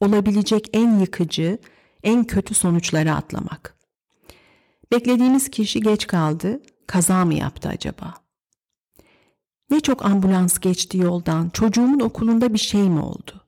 olabilecek 0.00 0.70
en 0.72 0.98
yıkıcı, 0.98 1.58
en 2.02 2.24
kötü 2.24 2.54
sonuçlara 2.54 3.14
atlamak. 3.14 3.76
Beklediğimiz 4.92 5.50
kişi 5.50 5.80
geç 5.80 6.06
kaldı, 6.06 6.62
kaza 6.86 7.24
mı 7.24 7.34
yaptı 7.34 7.68
acaba? 7.68 8.25
Ne 9.70 9.80
çok 9.80 10.04
ambulans 10.04 10.58
geçti 10.58 10.98
yoldan, 10.98 11.48
çocuğumun 11.48 12.00
okulunda 12.00 12.52
bir 12.52 12.58
şey 12.58 12.90
mi 12.90 13.00
oldu? 13.00 13.44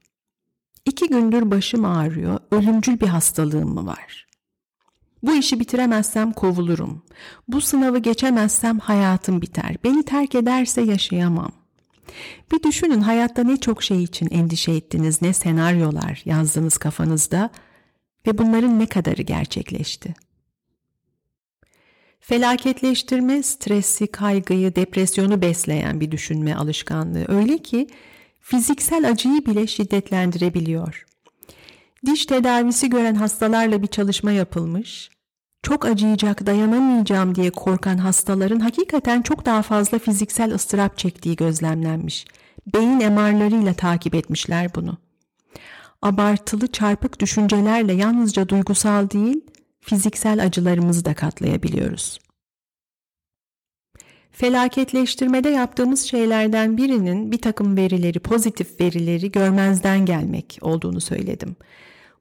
İki 0.85 1.09
gündür 1.09 1.51
başım 1.51 1.85
ağrıyor, 1.85 2.39
ölümcül 2.51 3.01
bir 3.01 3.07
hastalığım 3.07 3.75
mı 3.75 3.87
var? 3.87 4.27
Bu 5.23 5.35
işi 5.35 5.61
bitiremezsem 5.61 6.33
kovulurum. 6.33 7.03
Bu 7.49 7.61
sınavı 7.61 7.99
geçemezsem 7.99 8.79
hayatım 8.79 9.43
biter. 9.43 9.77
Beni 9.85 10.03
terk 10.03 10.35
ederse 10.35 10.83
yaşayamam. 10.83 11.53
Bir 12.53 12.63
düşünün 12.63 13.01
hayatta 13.01 13.43
ne 13.43 13.57
çok 13.57 13.83
şey 13.83 14.03
için 14.03 14.29
endişe 14.31 14.73
ettiniz, 14.73 15.23
ne 15.23 15.33
senaryolar 15.33 16.23
yazdınız 16.25 16.79
kafanızda 16.79 17.51
ve 18.27 18.39
bunların 18.39 18.79
ne 18.79 18.87
kadarı 18.87 19.23
gerçekleşti? 19.23 20.15
Felaketleştirme, 22.21 23.43
stresi, 23.43 24.07
kaygıyı, 24.07 24.75
depresyonu 24.75 25.43
besleyen 25.43 26.01
bir 26.01 26.11
düşünme 26.11 26.55
alışkanlığı. 26.55 27.25
Öyle 27.29 27.59
ki 27.59 27.87
fiziksel 28.41 29.09
acıyı 29.09 29.47
bile 29.47 29.67
şiddetlendirebiliyor. 29.67 31.07
Diş 32.07 32.27
tedavisi 32.27 32.91
gören 32.91 33.15
hastalarla 33.15 33.83
bir 33.83 33.87
çalışma 33.87 34.33
yapılmış. 34.33 35.11
Çok 35.63 35.85
acıyacak, 35.85 36.47
dayanamayacağım 36.47 37.35
diye 37.35 37.51
korkan 37.51 37.99
hastaların 37.99 38.61
hakikaten 38.61 39.23
çok 39.23 39.47
daha 39.47 39.63
fazla 39.63 39.99
fiziksel 39.99 40.55
ıstırap 40.55 40.99
çektiği 40.99 41.37
gözlemlenmiş. 41.37 42.27
Beyin 42.75 43.13
MR'larıyla 43.13 43.75
takip 43.75 44.15
etmişler 44.15 44.75
bunu. 44.75 44.99
Abartılı 46.03 46.67
çarpık 46.67 47.21
düşüncelerle 47.21 47.93
yalnızca 47.93 48.49
duygusal 48.49 49.11
değil, 49.11 49.41
fiziksel 49.89 50.45
acılarımızı 50.45 51.05
da 51.05 51.15
katlayabiliyoruz. 51.15 52.19
Felaketleştirmede 54.33 55.49
yaptığımız 55.49 56.03
şeylerden 56.03 56.77
birinin 56.77 57.33
bir 57.33 57.39
takım 57.39 57.77
verileri, 57.77 58.19
pozitif 58.19 58.81
verileri 58.81 59.33
görmezden 59.33 60.07
gelmek 60.07 60.59
olduğunu 60.61 61.01
söyledim. 61.01 61.57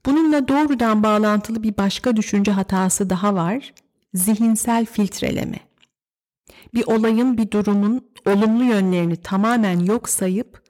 Bununla 0.05 0.47
doğrudan 0.47 1.03
bağlantılı 1.03 1.63
bir 1.63 1.77
başka 1.77 2.15
düşünce 2.15 2.51
hatası 2.51 3.09
daha 3.09 3.35
var. 3.35 3.73
Zihinsel 4.13 4.85
filtreleme. 4.85 5.59
Bir 6.73 6.83
olayın, 6.87 7.37
bir 7.37 7.51
durumun 7.51 8.01
olumlu 8.25 8.63
yönlerini 8.63 9.15
tamamen 9.15 9.79
yok 9.79 10.09
sayıp 10.09 10.61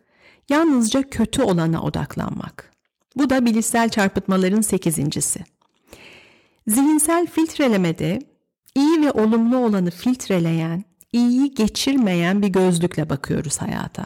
yalnızca 0.49 1.03
kötü 1.03 1.41
olana 1.41 1.83
odaklanmak. 1.83 2.71
Bu 3.15 3.29
da 3.29 3.45
bilişsel 3.45 3.89
çarpıtmaların 3.89 4.61
sekizincisi. 4.61 5.56
Zihinsel 6.67 7.27
filtrelemede 7.27 8.19
iyi 8.75 9.01
ve 9.01 9.11
olumlu 9.11 9.57
olanı 9.57 9.91
filtreleyen, 9.91 10.83
iyiyi 11.13 11.53
geçirmeyen 11.53 12.41
bir 12.41 12.47
gözlükle 12.47 13.09
bakıyoruz 13.09 13.57
hayata. 13.57 14.05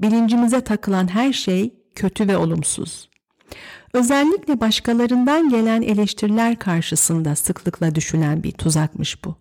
Bilincimize 0.00 0.60
takılan 0.60 1.08
her 1.08 1.32
şey 1.32 1.74
kötü 1.94 2.28
ve 2.28 2.36
olumsuz. 2.36 3.10
Özellikle 3.92 4.60
başkalarından 4.60 5.48
gelen 5.48 5.82
eleştiriler 5.82 6.58
karşısında 6.58 7.36
sıklıkla 7.36 7.94
düşünen 7.94 8.42
bir 8.42 8.52
tuzakmış 8.52 9.24
bu. 9.24 9.36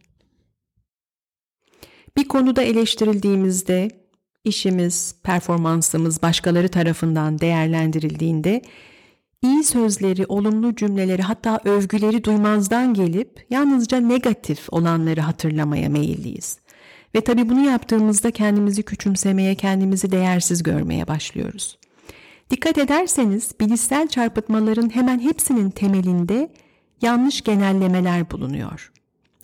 Bir 2.17 2.27
konuda 2.27 2.61
eleştirildiğimizde 2.61 3.88
işimiz, 4.43 5.15
performansımız 5.23 6.21
başkaları 6.21 6.69
tarafından 6.69 7.39
değerlendirildiğinde 7.39 8.61
iyi 9.43 9.63
sözleri, 9.63 10.25
olumlu 10.25 10.75
cümleleri 10.75 11.22
hatta 11.22 11.60
övgüleri 11.65 12.24
duymazdan 12.24 12.93
gelip 12.93 13.46
yalnızca 13.50 14.00
negatif 14.00 14.74
olanları 14.74 15.22
hatırlamaya 15.22 15.89
meyilliyiz. 15.89 16.60
Ve 17.15 17.22
tabii 17.22 17.50
bunu 17.50 17.65
yaptığımızda 17.65 18.31
kendimizi 18.31 18.84
küçümsemeye, 18.84 19.55
kendimizi 19.55 20.12
değersiz 20.12 20.63
görmeye 20.63 21.08
başlıyoruz. 21.08 21.77
Dikkat 22.50 22.77
ederseniz 22.77 23.51
bilişsel 23.60 24.08
çarpıtmaların 24.08 24.96
hemen 24.96 25.19
hepsinin 25.19 25.69
temelinde 25.69 26.51
yanlış 27.01 27.41
genellemeler 27.41 28.31
bulunuyor. 28.31 28.91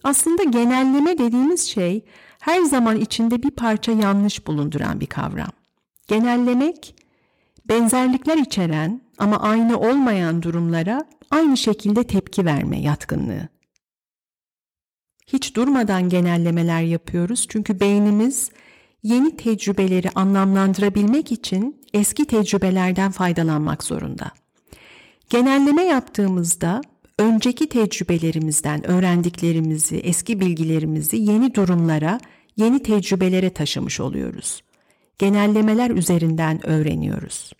Aslında 0.03 0.43
genelleme 0.43 1.17
dediğimiz 1.17 1.61
şey 1.61 2.05
her 2.39 2.61
zaman 2.61 2.97
içinde 2.97 3.43
bir 3.43 3.51
parça 3.51 3.91
yanlış 3.91 4.47
bulunduran 4.47 4.99
bir 4.99 5.05
kavram. 5.05 5.51
Genellemek 6.07 6.95
benzerlikler 7.69 8.37
içeren 8.37 9.01
ama 9.17 9.39
aynı 9.39 9.79
olmayan 9.79 10.41
durumlara 10.41 11.05
aynı 11.31 11.57
şekilde 11.57 12.03
tepki 12.03 12.45
verme 12.45 12.81
yatkınlığı. 12.81 13.49
Hiç 15.27 15.55
durmadan 15.55 16.09
genellemeler 16.09 16.81
yapıyoruz 16.81 17.45
çünkü 17.49 17.79
beynimiz 17.79 18.49
yeni 19.03 19.35
tecrübeleri 19.37 20.09
anlamlandırabilmek 20.15 21.31
için 21.31 21.81
eski 21.93 22.25
tecrübelerden 22.25 23.11
faydalanmak 23.11 23.83
zorunda. 23.83 24.31
Genelleme 25.29 25.83
yaptığımızda 25.83 26.81
önceki 27.19 27.69
tecrübelerimizden 27.69 28.87
öğrendiklerimizi, 28.87 29.97
eski 29.97 30.39
bilgilerimizi 30.39 31.17
yeni 31.17 31.55
durumlara, 31.55 32.19
yeni 32.57 32.83
tecrübelere 32.83 33.49
taşımış 33.49 33.99
oluyoruz. 33.99 34.64
Genellemeler 35.17 35.89
üzerinden 35.89 36.67
öğreniyoruz. 36.67 37.53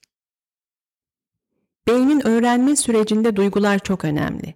Beynin 1.88 2.28
öğrenme 2.28 2.76
sürecinde 2.76 3.36
duygular 3.36 3.80
çok 3.80 4.06
önemli. 4.06 4.56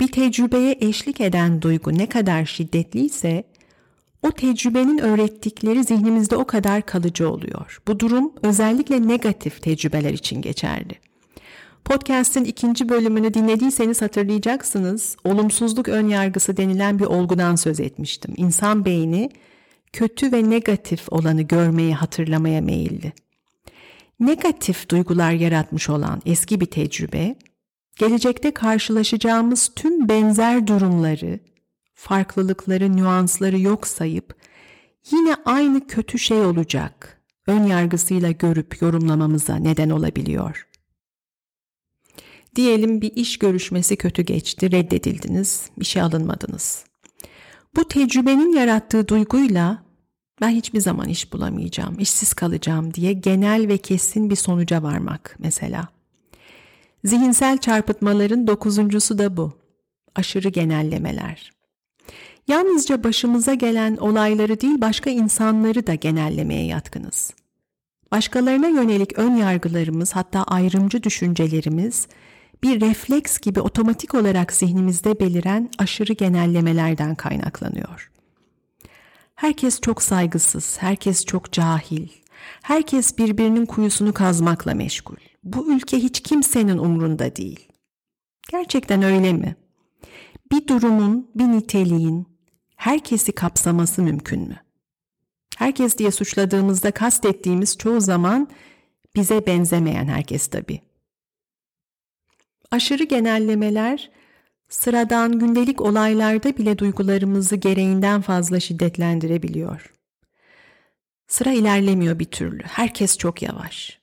Bir 0.00 0.08
tecrübeye 0.08 0.76
eşlik 0.80 1.20
eden 1.20 1.62
duygu 1.62 1.98
ne 1.98 2.08
kadar 2.08 2.44
şiddetliyse 2.44 3.44
o 4.22 4.30
tecrübenin 4.30 4.98
öğrettikleri 4.98 5.84
zihnimizde 5.84 6.36
o 6.36 6.44
kadar 6.44 6.86
kalıcı 6.86 7.30
oluyor. 7.30 7.82
Bu 7.88 8.00
durum 8.00 8.32
özellikle 8.42 9.08
negatif 9.08 9.62
tecrübeler 9.62 10.12
için 10.12 10.42
geçerli. 10.42 10.94
Podcast'in 11.84 12.44
ikinci 12.44 12.88
bölümünü 12.88 13.34
dinlediyseniz 13.34 14.02
hatırlayacaksınız. 14.02 15.16
Olumsuzluk 15.24 15.88
ön 15.88 16.08
yargısı 16.08 16.56
denilen 16.56 16.98
bir 16.98 17.04
olgudan 17.04 17.56
söz 17.56 17.80
etmiştim. 17.80 18.34
İnsan 18.36 18.84
beyni 18.84 19.30
kötü 19.92 20.32
ve 20.32 20.50
negatif 20.50 21.12
olanı 21.12 21.42
görmeye, 21.42 21.94
hatırlamaya 21.94 22.60
meyilli. 22.60 23.12
Negatif 24.20 24.88
duygular 24.88 25.32
yaratmış 25.32 25.88
olan 25.88 26.22
eski 26.26 26.60
bir 26.60 26.66
tecrübe, 26.66 27.36
gelecekte 27.96 28.50
karşılaşacağımız 28.50 29.70
tüm 29.76 30.08
benzer 30.08 30.66
durumları, 30.66 31.40
farklılıkları, 31.94 32.96
nüansları 32.96 33.60
yok 33.60 33.86
sayıp 33.86 34.34
yine 35.10 35.36
aynı 35.44 35.86
kötü 35.86 36.18
şey 36.18 36.40
olacak 36.40 37.20
ön 37.46 37.64
yargısıyla 37.64 38.30
görüp 38.30 38.82
yorumlamamıza 38.82 39.56
neden 39.56 39.90
olabiliyor. 39.90 40.66
Diyelim 42.56 43.00
bir 43.00 43.12
iş 43.16 43.38
görüşmesi 43.38 43.96
kötü 43.96 44.22
geçti, 44.22 44.72
reddedildiniz, 44.72 45.70
işe 45.76 46.02
alınmadınız. 46.02 46.89
Bu 47.76 47.88
tecrübenin 47.88 48.52
yarattığı 48.52 49.08
duyguyla 49.08 49.82
ben 50.40 50.48
hiçbir 50.48 50.80
zaman 50.80 51.08
iş 51.08 51.32
bulamayacağım, 51.32 51.98
işsiz 51.98 52.34
kalacağım 52.34 52.94
diye 52.94 53.12
genel 53.12 53.68
ve 53.68 53.78
kesin 53.78 54.30
bir 54.30 54.36
sonuca 54.36 54.82
varmak 54.82 55.36
mesela. 55.38 55.88
Zihinsel 57.04 57.58
çarpıtmaların 57.58 58.46
dokuzuncusu 58.46 59.18
da 59.18 59.36
bu. 59.36 59.52
Aşırı 60.14 60.48
genellemeler. 60.48 61.52
Yalnızca 62.48 63.04
başımıza 63.04 63.54
gelen 63.54 63.96
olayları 63.96 64.60
değil 64.60 64.80
başka 64.80 65.10
insanları 65.10 65.86
da 65.86 65.94
genellemeye 65.94 66.66
yatkınız. 66.66 67.30
Başkalarına 68.12 68.68
yönelik 68.68 69.18
ön 69.18 69.34
yargılarımız 69.34 70.12
hatta 70.12 70.42
ayrımcı 70.42 71.02
düşüncelerimiz 71.02 72.08
bir 72.62 72.80
refleks 72.80 73.38
gibi 73.38 73.60
otomatik 73.60 74.14
olarak 74.14 74.52
zihnimizde 74.52 75.20
beliren 75.20 75.70
aşırı 75.78 76.12
genellemelerden 76.12 77.14
kaynaklanıyor. 77.14 78.10
Herkes 79.34 79.80
çok 79.80 80.02
saygısız, 80.02 80.76
herkes 80.80 81.24
çok 81.24 81.52
cahil, 81.52 82.08
herkes 82.62 83.18
birbirinin 83.18 83.66
kuyusunu 83.66 84.12
kazmakla 84.14 84.74
meşgul. 84.74 85.16
Bu 85.44 85.72
ülke 85.72 85.98
hiç 85.98 86.20
kimsenin 86.20 86.78
umrunda 86.78 87.36
değil. 87.36 87.68
Gerçekten 88.52 89.02
öyle 89.02 89.32
mi? 89.32 89.56
Bir 90.52 90.66
durumun, 90.66 91.30
bir 91.34 91.44
niteliğin 91.44 92.26
herkesi 92.76 93.32
kapsaması 93.32 94.02
mümkün 94.02 94.48
mü? 94.48 94.56
Herkes 95.56 95.98
diye 95.98 96.10
suçladığımızda 96.10 96.90
kastettiğimiz 96.90 97.78
çoğu 97.78 98.00
zaman 98.00 98.48
bize 99.16 99.46
benzemeyen 99.46 100.06
herkes 100.06 100.46
tabii. 100.46 100.89
Aşırı 102.70 103.04
genellemeler 103.04 104.10
sıradan 104.68 105.38
gündelik 105.38 105.80
olaylarda 105.80 106.56
bile 106.56 106.78
duygularımızı 106.78 107.56
gereğinden 107.56 108.20
fazla 108.20 108.60
şiddetlendirebiliyor. 108.60 109.92
Sıra 111.28 111.52
ilerlemiyor 111.52 112.18
bir 112.18 112.24
türlü. 112.24 112.62
Herkes 112.62 113.18
çok 113.18 113.42
yavaş. 113.42 114.00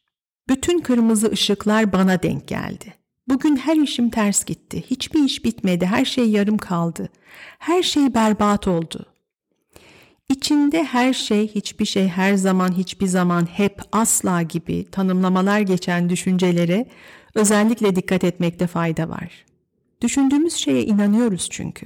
Bütün 0.49 0.79
kırmızı 0.79 1.31
ışıklar 1.31 1.93
bana 1.93 2.23
denk 2.23 2.47
geldi. 2.47 2.93
Bugün 3.27 3.55
her 3.55 3.75
işim 3.75 4.09
ters 4.09 4.45
gitti. 4.45 4.83
Hiçbir 4.89 5.23
iş 5.23 5.45
bitmedi. 5.45 5.85
Her 5.85 6.05
şey 6.05 6.29
yarım 6.29 6.57
kaldı. 6.57 7.09
Her 7.59 7.83
şey 7.83 8.13
berbat 8.13 8.67
oldu. 8.67 9.05
İçinde 10.29 10.83
her 10.83 11.13
şey, 11.13 11.47
hiçbir 11.47 11.85
şey, 11.85 12.07
her 12.07 12.35
zaman, 12.35 12.77
hiçbir 12.77 13.07
zaman, 13.07 13.45
hep, 13.45 13.81
asla 13.91 14.41
gibi 14.41 14.91
tanımlamalar 14.91 15.59
geçen 15.59 16.09
düşüncelere 16.09 16.87
özellikle 17.37 17.95
dikkat 17.95 18.23
etmekte 18.23 18.67
fayda 18.67 19.09
var. 19.09 19.45
Düşündüğümüz 20.01 20.53
şeye 20.53 20.83
inanıyoruz 20.83 21.47
çünkü. 21.51 21.85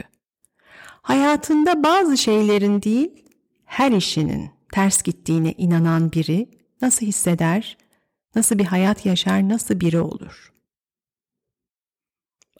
Hayatında 1.01 1.83
bazı 1.83 2.17
şeylerin 2.17 2.81
değil, 2.81 3.25
her 3.65 3.91
işinin 3.91 4.49
ters 4.71 5.03
gittiğine 5.03 5.51
inanan 5.51 6.11
biri 6.11 6.49
nasıl 6.81 7.05
hisseder, 7.05 7.77
nasıl 8.35 8.59
bir 8.59 8.65
hayat 8.65 9.05
yaşar, 9.05 9.49
nasıl 9.49 9.79
biri 9.79 9.99
olur? 9.99 10.53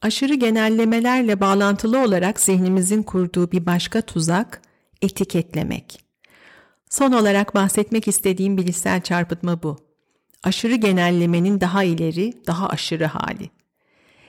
Aşırı 0.02 0.34
genellemelerle 0.34 1.40
bağlantılı 1.40 2.04
olarak 2.04 2.40
zihnimizin 2.40 3.04
kurduğu 3.04 3.52
bir 3.52 3.66
başka 3.66 4.02
tuzak 4.02 4.62
etiketlemek. 5.02 6.06
Son 6.90 7.12
olarak 7.12 7.56
bahsetmek 7.56 8.08
istediğim 8.08 8.58
bilişsel 8.58 9.02
çarpıtma 9.02 9.64
bu. 9.64 9.91
Aşırı 10.44 10.76
genellemenin 10.76 11.62
daha 11.62 11.84
ileri, 11.84 12.34
daha 12.48 12.70
aşırı 12.70 13.06
hali. 13.06 13.50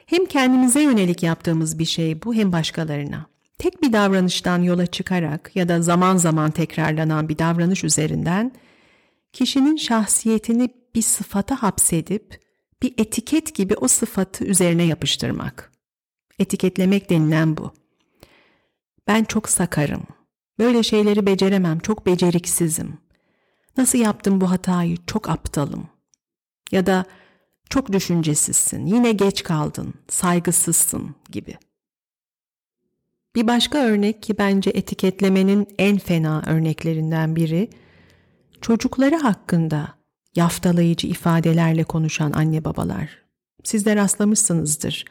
Hem 0.07 0.27
kendimize 0.27 0.83
yönelik 0.83 1.23
yaptığımız 1.23 1.79
bir 1.79 1.85
şey 1.85 2.23
bu 2.23 2.35
hem 2.35 2.53
başkalarına. 2.53 3.27
Tek 3.59 3.83
bir 3.83 3.93
davranıştan 3.93 4.63
yola 4.63 4.87
çıkarak 4.87 5.57
ya 5.57 5.69
da 5.69 5.83
zaman 5.83 6.17
zaman 6.17 6.51
tekrarlanan 6.51 7.29
bir 7.29 7.39
davranış 7.39 7.85
üzerinden 7.85 8.53
kişinin 9.33 9.77
şahsiyetini 9.77 10.69
bir 10.95 11.03
sıfata 11.03 11.63
hapsedip 11.63 12.41
bir 12.83 12.95
etiket 12.99 13.55
gibi 13.55 13.75
o 13.75 13.89
sıfatı 13.89 14.45
üzerine 14.45 14.83
yapıştırmak. 14.83 15.73
Etiketlemek 16.39 17.11
denilen 17.11 17.57
bu. 17.57 17.73
Ben 19.07 19.25
çok 19.25 19.49
sakarım. 19.49 20.03
Böyle 20.59 20.83
şeyleri 20.83 21.27
beceremem, 21.27 21.79
çok 21.79 22.07
beceriksizim. 22.07 22.99
Nasıl 23.77 23.99
yaptım 23.99 24.41
bu 24.41 24.51
hatayı? 24.51 24.97
Çok 25.07 25.31
aptalım. 25.31 25.92
Ya 26.73 26.87
da 26.87 27.05
çok 27.71 27.93
düşüncesizsin, 27.93 28.87
yine 28.87 29.13
geç 29.13 29.43
kaldın, 29.43 29.95
saygısızsın 30.09 31.15
gibi. 31.31 31.57
Bir 33.35 33.47
başka 33.47 33.79
örnek 33.79 34.23
ki 34.23 34.39
bence 34.39 34.71
etiketlemenin 34.71 35.69
en 35.79 35.99
fena 35.99 36.43
örneklerinden 36.47 37.37
biri, 37.37 37.71
çocukları 38.61 39.17
hakkında 39.17 39.95
yaftalayıcı 40.35 41.07
ifadelerle 41.07 41.85
konuşan 41.85 42.33
anne 42.33 42.65
babalar. 42.65 43.23
Siz 43.65 43.87
de 43.87 43.97
rastlamışsınızdır. 43.97 45.05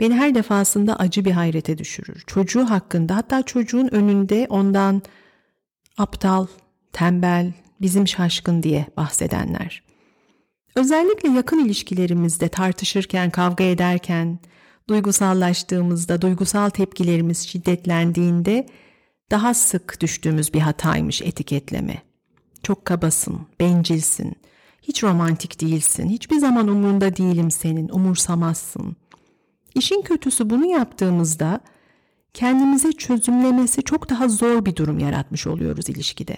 Beni 0.00 0.14
her 0.14 0.34
defasında 0.34 0.96
acı 0.96 1.24
bir 1.24 1.30
hayrete 1.30 1.78
düşürür. 1.78 2.24
Çocuğu 2.26 2.70
hakkında 2.70 3.16
hatta 3.16 3.42
çocuğun 3.42 3.88
önünde 3.94 4.46
ondan 4.50 5.02
aptal, 5.98 6.46
tembel, 6.92 7.52
bizim 7.80 8.08
şaşkın 8.08 8.62
diye 8.62 8.86
bahsedenler. 8.96 9.91
Özellikle 10.76 11.28
yakın 11.28 11.64
ilişkilerimizde 11.64 12.48
tartışırken, 12.48 13.30
kavga 13.30 13.64
ederken, 13.64 14.38
duygusallaştığımızda, 14.88 16.22
duygusal 16.22 16.70
tepkilerimiz 16.70 17.48
şiddetlendiğinde 17.48 18.66
daha 19.30 19.54
sık 19.54 20.00
düştüğümüz 20.00 20.54
bir 20.54 20.60
hataymış 20.60 21.22
etiketleme. 21.22 22.02
Çok 22.62 22.84
kabasın, 22.84 23.40
bencilsin, 23.60 24.36
Hiç 24.82 25.04
romantik 25.04 25.60
değilsin. 25.60 26.08
Hiçbir 26.08 26.38
zaman 26.38 26.68
umurunda 26.68 27.16
değilim 27.16 27.50
senin. 27.50 27.88
Umursamazsın. 27.88 28.96
İşin 29.74 30.02
kötüsü 30.02 30.50
bunu 30.50 30.66
yaptığımızda 30.66 31.60
kendimize 32.34 32.92
çözümlemesi 32.92 33.82
çok 33.82 34.10
daha 34.10 34.28
zor 34.28 34.64
bir 34.64 34.76
durum 34.76 34.98
yaratmış 34.98 35.46
oluyoruz 35.46 35.88
ilişkide. 35.88 36.36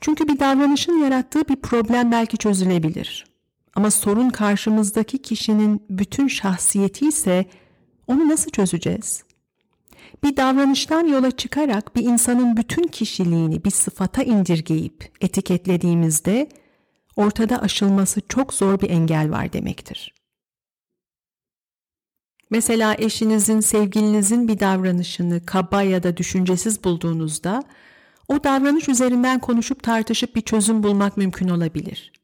Çünkü 0.00 0.28
bir 0.28 0.38
davranışın 0.38 0.98
yarattığı 0.98 1.48
bir 1.48 1.56
problem 1.56 2.12
belki 2.12 2.36
çözülebilir. 2.36 3.26
Ama 3.78 3.90
sorun 3.90 4.30
karşımızdaki 4.30 5.18
kişinin 5.18 5.82
bütün 5.90 6.28
şahsiyeti 6.28 7.08
ise 7.08 7.46
onu 8.06 8.28
nasıl 8.28 8.50
çözeceğiz? 8.50 9.24
Bir 10.22 10.36
davranıştan 10.36 11.06
yola 11.06 11.30
çıkarak 11.30 11.96
bir 11.96 12.02
insanın 12.02 12.56
bütün 12.56 12.82
kişiliğini 12.82 13.64
bir 13.64 13.70
sıfata 13.70 14.22
indirgeyip 14.22 15.12
etiketlediğimizde 15.20 16.48
ortada 17.16 17.62
aşılması 17.62 18.20
çok 18.28 18.54
zor 18.54 18.80
bir 18.80 18.90
engel 18.90 19.30
var 19.30 19.52
demektir. 19.52 20.14
Mesela 22.50 22.94
eşinizin, 22.98 23.60
sevgilinizin 23.60 24.48
bir 24.48 24.60
davranışını 24.60 25.46
kaba 25.46 25.82
ya 25.82 26.02
da 26.02 26.16
düşüncesiz 26.16 26.84
bulduğunuzda 26.84 27.62
o 28.28 28.44
davranış 28.44 28.88
üzerinden 28.88 29.38
konuşup 29.38 29.82
tartışıp 29.82 30.36
bir 30.36 30.42
çözüm 30.42 30.82
bulmak 30.82 31.16
mümkün 31.16 31.48
olabilir. 31.48 32.17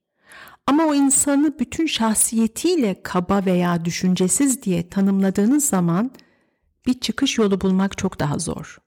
Ama 0.66 0.84
o 0.86 0.94
insanı 0.94 1.58
bütün 1.58 1.86
şahsiyetiyle 1.86 3.02
kaba 3.02 3.44
veya 3.46 3.84
düşüncesiz 3.84 4.62
diye 4.62 4.88
tanımladığınız 4.88 5.64
zaman 5.64 6.10
bir 6.86 7.00
çıkış 7.00 7.38
yolu 7.38 7.60
bulmak 7.60 7.98
çok 7.98 8.20
daha 8.20 8.38
zor. 8.38 8.78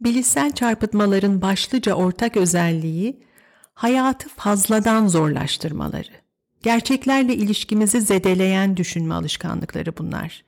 Bilişsel 0.00 0.52
çarpıtmaların 0.52 1.42
başlıca 1.42 1.94
ortak 1.94 2.36
özelliği 2.36 3.22
hayatı 3.74 4.28
fazladan 4.28 5.06
zorlaştırmaları. 5.06 6.12
Gerçeklerle 6.62 7.34
ilişkimizi 7.34 8.00
zedeleyen 8.00 8.76
düşünme 8.76 9.14
alışkanlıkları 9.14 9.96
bunlar. 9.98 10.44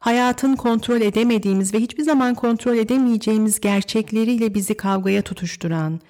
Hayatın 0.00 0.56
kontrol 0.56 1.00
edemediğimiz 1.00 1.74
ve 1.74 1.78
hiçbir 1.78 2.02
zaman 2.02 2.34
kontrol 2.34 2.76
edemeyeceğimiz 2.76 3.60
gerçekleriyle 3.60 4.54
bizi 4.54 4.74
kavgaya 4.76 5.22
tutuşturan, 5.22 6.00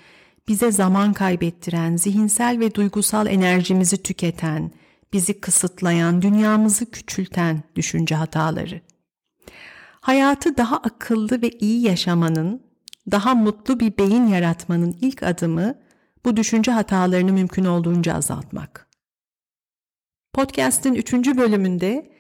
bize 0.49 0.73
zaman 0.73 1.13
kaybettiren, 1.13 1.97
zihinsel 1.97 2.61
ve 2.61 2.75
duygusal 2.75 3.27
enerjimizi 3.27 4.03
tüketen, 4.03 4.71
bizi 5.13 5.41
kısıtlayan, 5.41 6.23
dünyamızı 6.23 6.91
küçülten 6.91 7.63
düşünce 7.77 8.15
hataları. 8.15 8.81
Hayatı 10.01 10.57
daha 10.57 10.77
akıllı 10.77 11.43
ve 11.43 11.51
iyi 11.51 11.83
yaşamanın, 11.83 12.63
daha 13.11 13.35
mutlu 13.35 13.81
bir 13.81 13.99
beyin 13.99 14.27
yaratmanın 14.27 14.97
ilk 15.01 15.23
adımı 15.23 15.75
bu 16.25 16.37
düşünce 16.37 16.73
hatalarını 16.73 17.33
mümkün 17.33 17.65
olduğunca 17.65 18.15
azaltmak. 18.15 18.89
Podcast'in 20.33 20.95
3. 20.95 21.13
bölümünde 21.13 22.11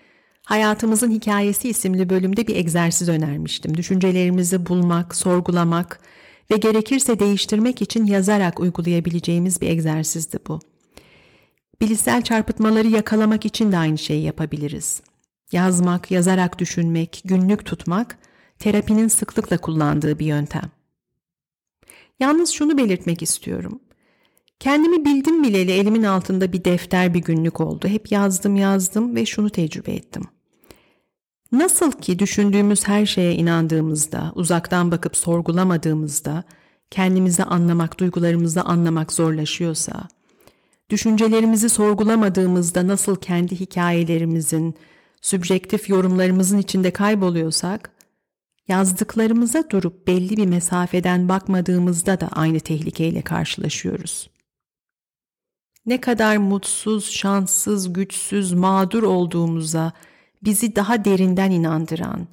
Hayatımızın 0.44 1.10
Hikayesi 1.10 1.68
isimli 1.68 2.10
bölümde 2.10 2.46
bir 2.46 2.56
egzersiz 2.56 3.08
önermiştim. 3.08 3.76
Düşüncelerimizi 3.76 4.66
bulmak, 4.66 5.14
sorgulamak 5.14 6.00
ve 6.50 6.56
gerekirse 6.56 7.18
değiştirmek 7.18 7.82
için 7.82 8.06
yazarak 8.06 8.60
uygulayabileceğimiz 8.60 9.60
bir 9.60 9.68
egzersizdi 9.68 10.38
bu. 10.48 10.60
Bilişsel 11.80 12.22
çarpıtmaları 12.22 12.88
yakalamak 12.88 13.46
için 13.46 13.72
de 13.72 13.76
aynı 13.78 13.98
şeyi 13.98 14.24
yapabiliriz. 14.24 15.02
Yazmak, 15.52 16.10
yazarak 16.10 16.58
düşünmek, 16.58 17.22
günlük 17.24 17.64
tutmak 17.66 18.18
terapinin 18.58 19.08
sıklıkla 19.08 19.58
kullandığı 19.58 20.18
bir 20.18 20.26
yöntem. 20.26 20.70
Yalnız 22.20 22.50
şunu 22.50 22.78
belirtmek 22.78 23.22
istiyorum. 23.22 23.80
Kendimi 24.60 25.04
bildim 25.04 25.42
bileli 25.42 25.72
elimin 25.72 26.02
altında 26.02 26.52
bir 26.52 26.64
defter 26.64 27.14
bir 27.14 27.20
günlük 27.20 27.60
oldu. 27.60 27.88
Hep 27.88 28.12
yazdım 28.12 28.56
yazdım 28.56 29.16
ve 29.16 29.26
şunu 29.26 29.50
tecrübe 29.50 29.92
ettim. 29.92 30.22
Nasıl 31.52 31.92
ki 31.92 32.18
düşündüğümüz 32.18 32.88
her 32.88 33.06
şeye 33.06 33.34
inandığımızda, 33.34 34.32
uzaktan 34.34 34.90
bakıp 34.90 35.16
sorgulamadığımızda, 35.16 36.44
kendimizi 36.90 37.44
anlamak, 37.44 38.00
duygularımızı 38.00 38.62
anlamak 38.62 39.12
zorlaşıyorsa, 39.12 40.08
düşüncelerimizi 40.90 41.68
sorgulamadığımızda 41.68 42.86
nasıl 42.86 43.16
kendi 43.16 43.60
hikayelerimizin, 43.60 44.74
sübjektif 45.22 45.88
yorumlarımızın 45.88 46.58
içinde 46.58 46.90
kayboluyorsak, 46.90 47.90
yazdıklarımıza 48.68 49.70
durup 49.70 50.06
belli 50.06 50.36
bir 50.36 50.46
mesafeden 50.46 51.28
bakmadığımızda 51.28 52.20
da 52.20 52.28
aynı 52.32 52.60
tehlikeyle 52.60 53.22
karşılaşıyoruz. 53.22 54.30
Ne 55.86 56.00
kadar 56.00 56.36
mutsuz, 56.36 57.10
şanssız, 57.10 57.92
güçsüz, 57.92 58.52
mağdur 58.52 59.02
olduğumuza 59.02 59.92
bizi 60.42 60.76
daha 60.76 61.04
derinden 61.04 61.50
inandıran, 61.50 62.26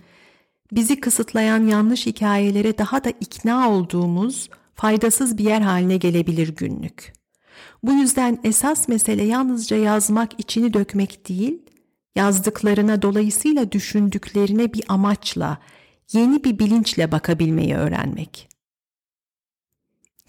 bizi 0.72 1.00
kısıtlayan 1.00 1.68
yanlış 1.68 2.06
hikayelere 2.06 2.78
daha 2.78 3.04
da 3.04 3.10
ikna 3.10 3.70
olduğumuz 3.70 4.50
faydasız 4.76 5.38
bir 5.38 5.44
yer 5.44 5.62
haline 5.62 5.98
gelebilir 5.98 6.56
günlük. 6.56 7.14
Bu 7.84 7.94
yüzden 7.94 8.40
esas 8.44 8.88
mesele 8.88 9.24
yalnızca 9.24 9.78
yazmak, 9.78 10.40
içini 10.40 10.74
dökmek 10.74 11.30
değil, 11.30 11.62
yazdıklarına 12.16 13.02
dolayısıyla 13.02 13.72
düşündüklerine 13.72 14.74
bir 14.74 14.84
amaçla, 14.88 15.58
yeni 16.14 16.44
bir 16.44 16.60
bilinçle 16.60 17.12
bakabilmeyi 17.12 17.76
öğrenmek. 17.76 18.50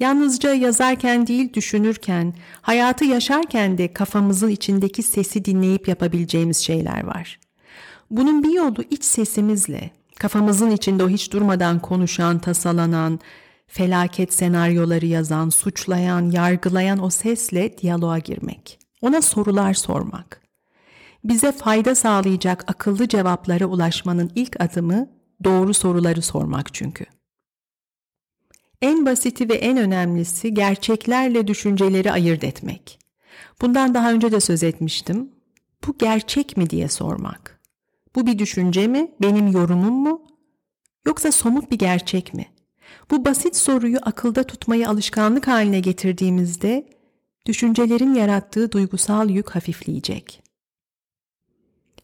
Yalnızca 0.00 0.54
yazarken 0.54 1.26
değil 1.26 1.52
düşünürken, 1.52 2.34
hayatı 2.62 3.04
yaşarken 3.04 3.78
de 3.78 3.92
kafamızın 3.92 4.48
içindeki 4.48 5.02
sesi 5.02 5.44
dinleyip 5.44 5.88
yapabileceğimiz 5.88 6.56
şeyler 6.56 7.04
var. 7.04 7.40
Bunun 8.10 8.42
bir 8.42 8.52
yolu 8.52 8.82
iç 8.90 9.04
sesimizle, 9.04 9.90
kafamızın 10.18 10.70
içinde 10.70 11.04
o 11.04 11.08
hiç 11.08 11.32
durmadan 11.32 11.82
konuşan, 11.82 12.38
tasalanan, 12.38 13.20
felaket 13.66 14.32
senaryoları 14.34 15.06
yazan, 15.06 15.48
suçlayan, 15.48 16.30
yargılayan 16.30 17.04
o 17.04 17.10
sesle 17.10 17.78
diyaloğa 17.78 18.18
girmek. 18.18 18.78
Ona 19.02 19.22
sorular 19.22 19.74
sormak. 19.74 20.40
Bize 21.24 21.52
fayda 21.52 21.94
sağlayacak 21.94 22.64
akıllı 22.66 23.08
cevaplara 23.08 23.66
ulaşmanın 23.66 24.30
ilk 24.34 24.60
adımı 24.60 25.10
doğru 25.44 25.74
soruları 25.74 26.22
sormak 26.22 26.74
çünkü. 26.74 27.04
En 28.82 29.06
basiti 29.06 29.48
ve 29.48 29.54
en 29.54 29.76
önemlisi 29.76 30.54
gerçeklerle 30.54 31.46
düşünceleri 31.46 32.12
ayırt 32.12 32.44
etmek. 32.44 32.98
Bundan 33.60 33.94
daha 33.94 34.12
önce 34.12 34.32
de 34.32 34.40
söz 34.40 34.62
etmiştim. 34.62 35.30
Bu 35.86 35.98
gerçek 35.98 36.56
mi 36.56 36.70
diye 36.70 36.88
sormak. 36.88 37.57
Bu 38.18 38.26
bir 38.26 38.38
düşünce 38.38 38.86
mi, 38.86 39.10
benim 39.22 39.46
yorumum 39.46 39.94
mu? 39.94 40.22
Yoksa 41.06 41.32
somut 41.32 41.70
bir 41.70 41.78
gerçek 41.78 42.34
mi? 42.34 42.46
Bu 43.10 43.24
basit 43.24 43.56
soruyu 43.56 43.98
akılda 44.02 44.44
tutmayı 44.44 44.88
alışkanlık 44.88 45.48
haline 45.48 45.80
getirdiğimizde 45.80 46.88
düşüncelerin 47.46 48.14
yarattığı 48.14 48.72
duygusal 48.72 49.30
yük 49.30 49.50
hafifleyecek. 49.50 50.42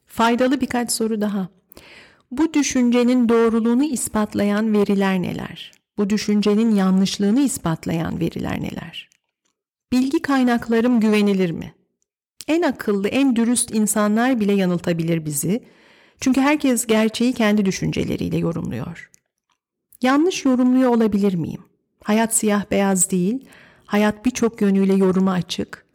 Faydalı 0.06 0.60
birkaç 0.60 0.92
soru 0.92 1.20
daha. 1.20 1.48
Bu 2.30 2.54
düşüncenin 2.54 3.28
doğruluğunu 3.28 3.84
ispatlayan 3.84 4.72
veriler 4.72 5.22
neler? 5.22 5.72
Bu 5.98 6.10
düşüncenin 6.10 6.74
yanlışlığını 6.74 7.40
ispatlayan 7.40 8.20
veriler 8.20 8.62
neler? 8.62 9.10
Bilgi 9.92 10.22
kaynaklarım 10.22 11.00
güvenilir 11.00 11.50
mi? 11.50 11.74
En 12.48 12.62
akıllı, 12.62 13.08
en 13.08 13.36
dürüst 13.36 13.74
insanlar 13.74 14.40
bile 14.40 14.52
yanıltabilir 14.52 15.24
bizi. 15.24 15.64
Çünkü 16.20 16.40
herkes 16.40 16.86
gerçeği 16.86 17.32
kendi 17.32 17.64
düşünceleriyle 17.64 18.36
yorumluyor. 18.36 19.10
Yanlış 20.02 20.44
yorumluyor 20.44 20.90
olabilir 20.90 21.34
miyim? 21.34 21.62
Hayat 22.04 22.34
siyah 22.34 22.70
beyaz 22.70 23.10
değil, 23.10 23.48
hayat 23.86 24.24
birçok 24.24 24.60
yönüyle 24.60 24.94
yoruma 24.94 25.32
açık. 25.32 25.86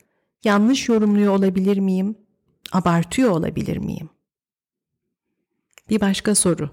Yanlış 0.44 0.90
yorumluyor 0.90 1.34
olabilir 1.34 1.78
miyim? 1.78 2.16
Abartıyor 2.72 3.30
olabilir 3.30 3.78
miyim? 3.78 4.10
Bir 5.90 6.02
başka 6.02 6.36
soru. 6.36 6.70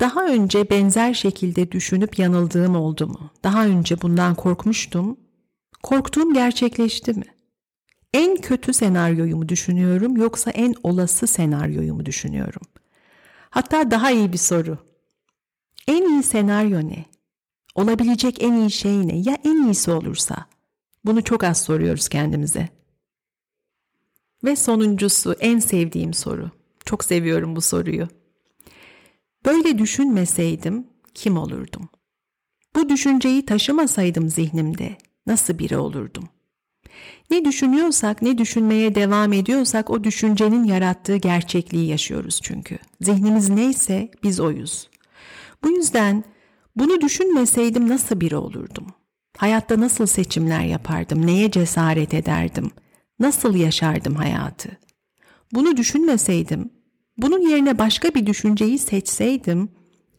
Daha 0.00 0.26
önce 0.26 0.70
benzer 0.70 1.14
şekilde 1.14 1.72
düşünüp 1.72 2.18
yanıldığım 2.18 2.76
oldu 2.76 3.06
mu? 3.06 3.30
Daha 3.44 3.66
önce 3.66 4.02
bundan 4.02 4.34
korkmuştum. 4.34 5.16
Korktuğum 5.82 6.34
gerçekleşti 6.34 7.12
mi? 7.12 7.37
En 8.12 8.36
kötü 8.36 8.72
senaryoyu 8.72 9.36
mu 9.36 9.48
düşünüyorum 9.48 10.16
yoksa 10.16 10.50
en 10.50 10.74
olası 10.82 11.26
senaryoyu 11.26 11.94
mu 11.94 12.06
düşünüyorum? 12.06 12.62
Hatta 13.50 13.90
daha 13.90 14.10
iyi 14.10 14.32
bir 14.32 14.38
soru. 14.38 14.78
En 15.88 16.08
iyi 16.08 16.22
senaryo 16.22 16.78
ne? 16.78 17.04
Olabilecek 17.74 18.42
en 18.42 18.52
iyi 18.52 18.70
şey 18.70 19.08
ne? 19.08 19.18
Ya 19.18 19.38
en 19.44 19.64
iyisi 19.64 19.90
olursa? 19.90 20.46
Bunu 21.04 21.24
çok 21.24 21.44
az 21.44 21.62
soruyoruz 21.62 22.08
kendimize. 22.08 22.68
Ve 24.44 24.56
sonuncusu 24.56 25.32
en 25.32 25.58
sevdiğim 25.58 26.14
soru. 26.14 26.50
Çok 26.84 27.04
seviyorum 27.04 27.56
bu 27.56 27.60
soruyu. 27.60 28.08
Böyle 29.44 29.78
düşünmeseydim 29.78 30.86
kim 31.14 31.36
olurdum? 31.36 31.88
Bu 32.76 32.88
düşünceyi 32.88 33.46
taşımasaydım 33.46 34.28
zihnimde 34.28 34.96
nasıl 35.26 35.58
biri 35.58 35.76
olurdum? 35.76 36.28
Ne 37.30 37.44
düşünüyorsak, 37.44 38.22
ne 38.22 38.38
düşünmeye 38.38 38.94
devam 38.94 39.32
ediyorsak 39.32 39.90
o 39.90 40.04
düşüncenin 40.04 40.64
yarattığı 40.64 41.16
gerçekliği 41.16 41.88
yaşıyoruz 41.88 42.40
çünkü. 42.42 42.78
Zihnimiz 43.00 43.48
neyse 43.48 44.10
biz 44.22 44.40
oyuz. 44.40 44.88
Bu 45.64 45.70
yüzden 45.70 46.24
bunu 46.76 47.00
düşünmeseydim 47.00 47.88
nasıl 47.88 48.20
biri 48.20 48.36
olurdum? 48.36 48.86
Hayatta 49.36 49.80
nasıl 49.80 50.06
seçimler 50.06 50.60
yapardım? 50.60 51.26
Neye 51.26 51.50
cesaret 51.50 52.14
ederdim? 52.14 52.70
Nasıl 53.20 53.54
yaşardım 53.54 54.14
hayatı? 54.14 54.68
Bunu 55.52 55.76
düşünmeseydim, 55.76 56.70
bunun 57.16 57.50
yerine 57.50 57.78
başka 57.78 58.14
bir 58.14 58.26
düşünceyi 58.26 58.78
seçseydim 58.78 59.68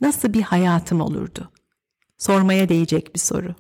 nasıl 0.02 0.34
bir 0.34 0.42
hayatım 0.42 1.02
olurdu? 1.02 1.52
Sormaya 2.18 2.70
değecek 2.70 3.16
bir 3.16 3.20
soru. 3.20 3.56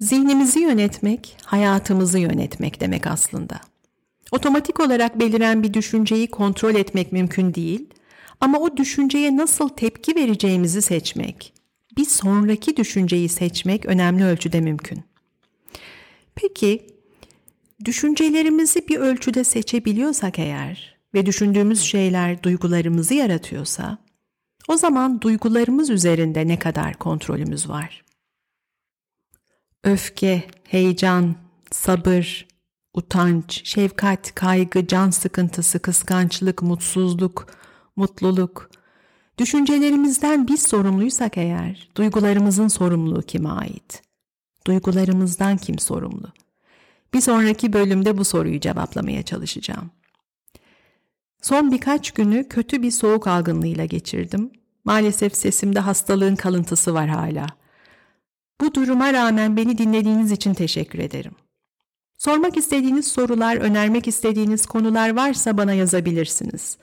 Zihnimizi 0.00 0.60
yönetmek, 0.60 1.36
hayatımızı 1.44 2.18
yönetmek 2.18 2.80
demek 2.80 3.06
aslında. 3.06 3.60
Otomatik 4.32 4.80
olarak 4.80 5.20
beliren 5.20 5.62
bir 5.62 5.74
düşünceyi 5.74 6.30
kontrol 6.30 6.74
etmek 6.74 7.12
mümkün 7.12 7.54
değil 7.54 7.88
ama 8.40 8.58
o 8.58 8.76
düşünceye 8.76 9.36
nasıl 9.36 9.68
tepki 9.68 10.16
vereceğimizi 10.16 10.82
seçmek, 10.82 11.52
bir 11.96 12.04
sonraki 12.04 12.76
düşünceyi 12.76 13.28
seçmek 13.28 13.86
önemli 13.86 14.24
ölçüde 14.24 14.60
mümkün. 14.60 15.02
Peki, 16.34 16.86
düşüncelerimizi 17.84 18.88
bir 18.88 18.96
ölçüde 18.96 19.44
seçebiliyorsak 19.44 20.38
eğer 20.38 20.96
ve 21.14 21.26
düşündüğümüz 21.26 21.80
şeyler 21.80 22.42
duygularımızı 22.42 23.14
yaratıyorsa, 23.14 23.98
o 24.68 24.76
zaman 24.76 25.20
duygularımız 25.20 25.90
üzerinde 25.90 26.48
ne 26.48 26.58
kadar 26.58 26.94
kontrolümüz 26.94 27.68
var? 27.68 28.03
Öfke, 29.84 30.44
heyecan, 30.68 31.34
sabır, 31.70 32.46
utanç, 32.94 33.60
şefkat, 33.64 34.34
kaygı, 34.34 34.86
can 34.86 35.10
sıkıntısı, 35.10 35.78
kıskançlık, 35.78 36.62
mutsuzluk, 36.62 37.46
mutluluk. 37.96 38.70
Düşüncelerimizden 39.38 40.48
biz 40.48 40.62
sorumluysak 40.62 41.38
eğer, 41.38 41.88
duygularımızın 41.96 42.68
sorumluluğu 42.68 43.22
kime 43.22 43.48
ait? 43.48 44.02
Duygularımızdan 44.66 45.56
kim 45.56 45.78
sorumlu? 45.78 46.32
Bir 47.14 47.20
sonraki 47.20 47.72
bölümde 47.72 48.18
bu 48.18 48.24
soruyu 48.24 48.60
cevaplamaya 48.60 49.22
çalışacağım. 49.22 49.90
Son 51.42 51.72
birkaç 51.72 52.10
günü 52.10 52.48
kötü 52.48 52.82
bir 52.82 52.90
soğuk 52.90 53.26
algınlığıyla 53.26 53.84
geçirdim. 53.84 54.50
Maalesef 54.84 55.36
sesimde 55.36 55.80
hastalığın 55.80 56.36
kalıntısı 56.36 56.94
var 56.94 57.08
hala. 57.08 57.63
Bu 58.60 58.74
duruma 58.74 59.12
rağmen 59.12 59.56
beni 59.56 59.78
dinlediğiniz 59.78 60.32
için 60.32 60.54
teşekkür 60.54 60.98
ederim. 60.98 61.32
Sormak 62.18 62.56
istediğiniz 62.56 63.06
sorular, 63.06 63.56
önermek 63.56 64.08
istediğiniz 64.08 64.66
konular 64.66 65.16
varsa 65.16 65.56
bana 65.56 65.72
yazabilirsiniz. 65.72 66.78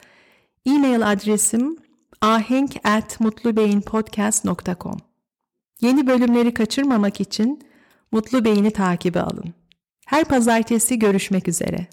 E-mail 0.65 1.11
adresim 1.11 1.77
ahenk@mutlubeyinpodcast.com. 2.21 4.97
Yeni 5.81 6.07
bölümleri 6.07 6.53
kaçırmamak 6.53 7.21
için 7.21 7.61
Mutlu 8.11 8.45
Beyin'i 8.45 8.71
takibe 8.71 9.21
alın. 9.21 9.53
Her 10.05 10.25
pazartesi 10.25 10.99
görüşmek 10.99 11.47
üzere. 11.47 11.87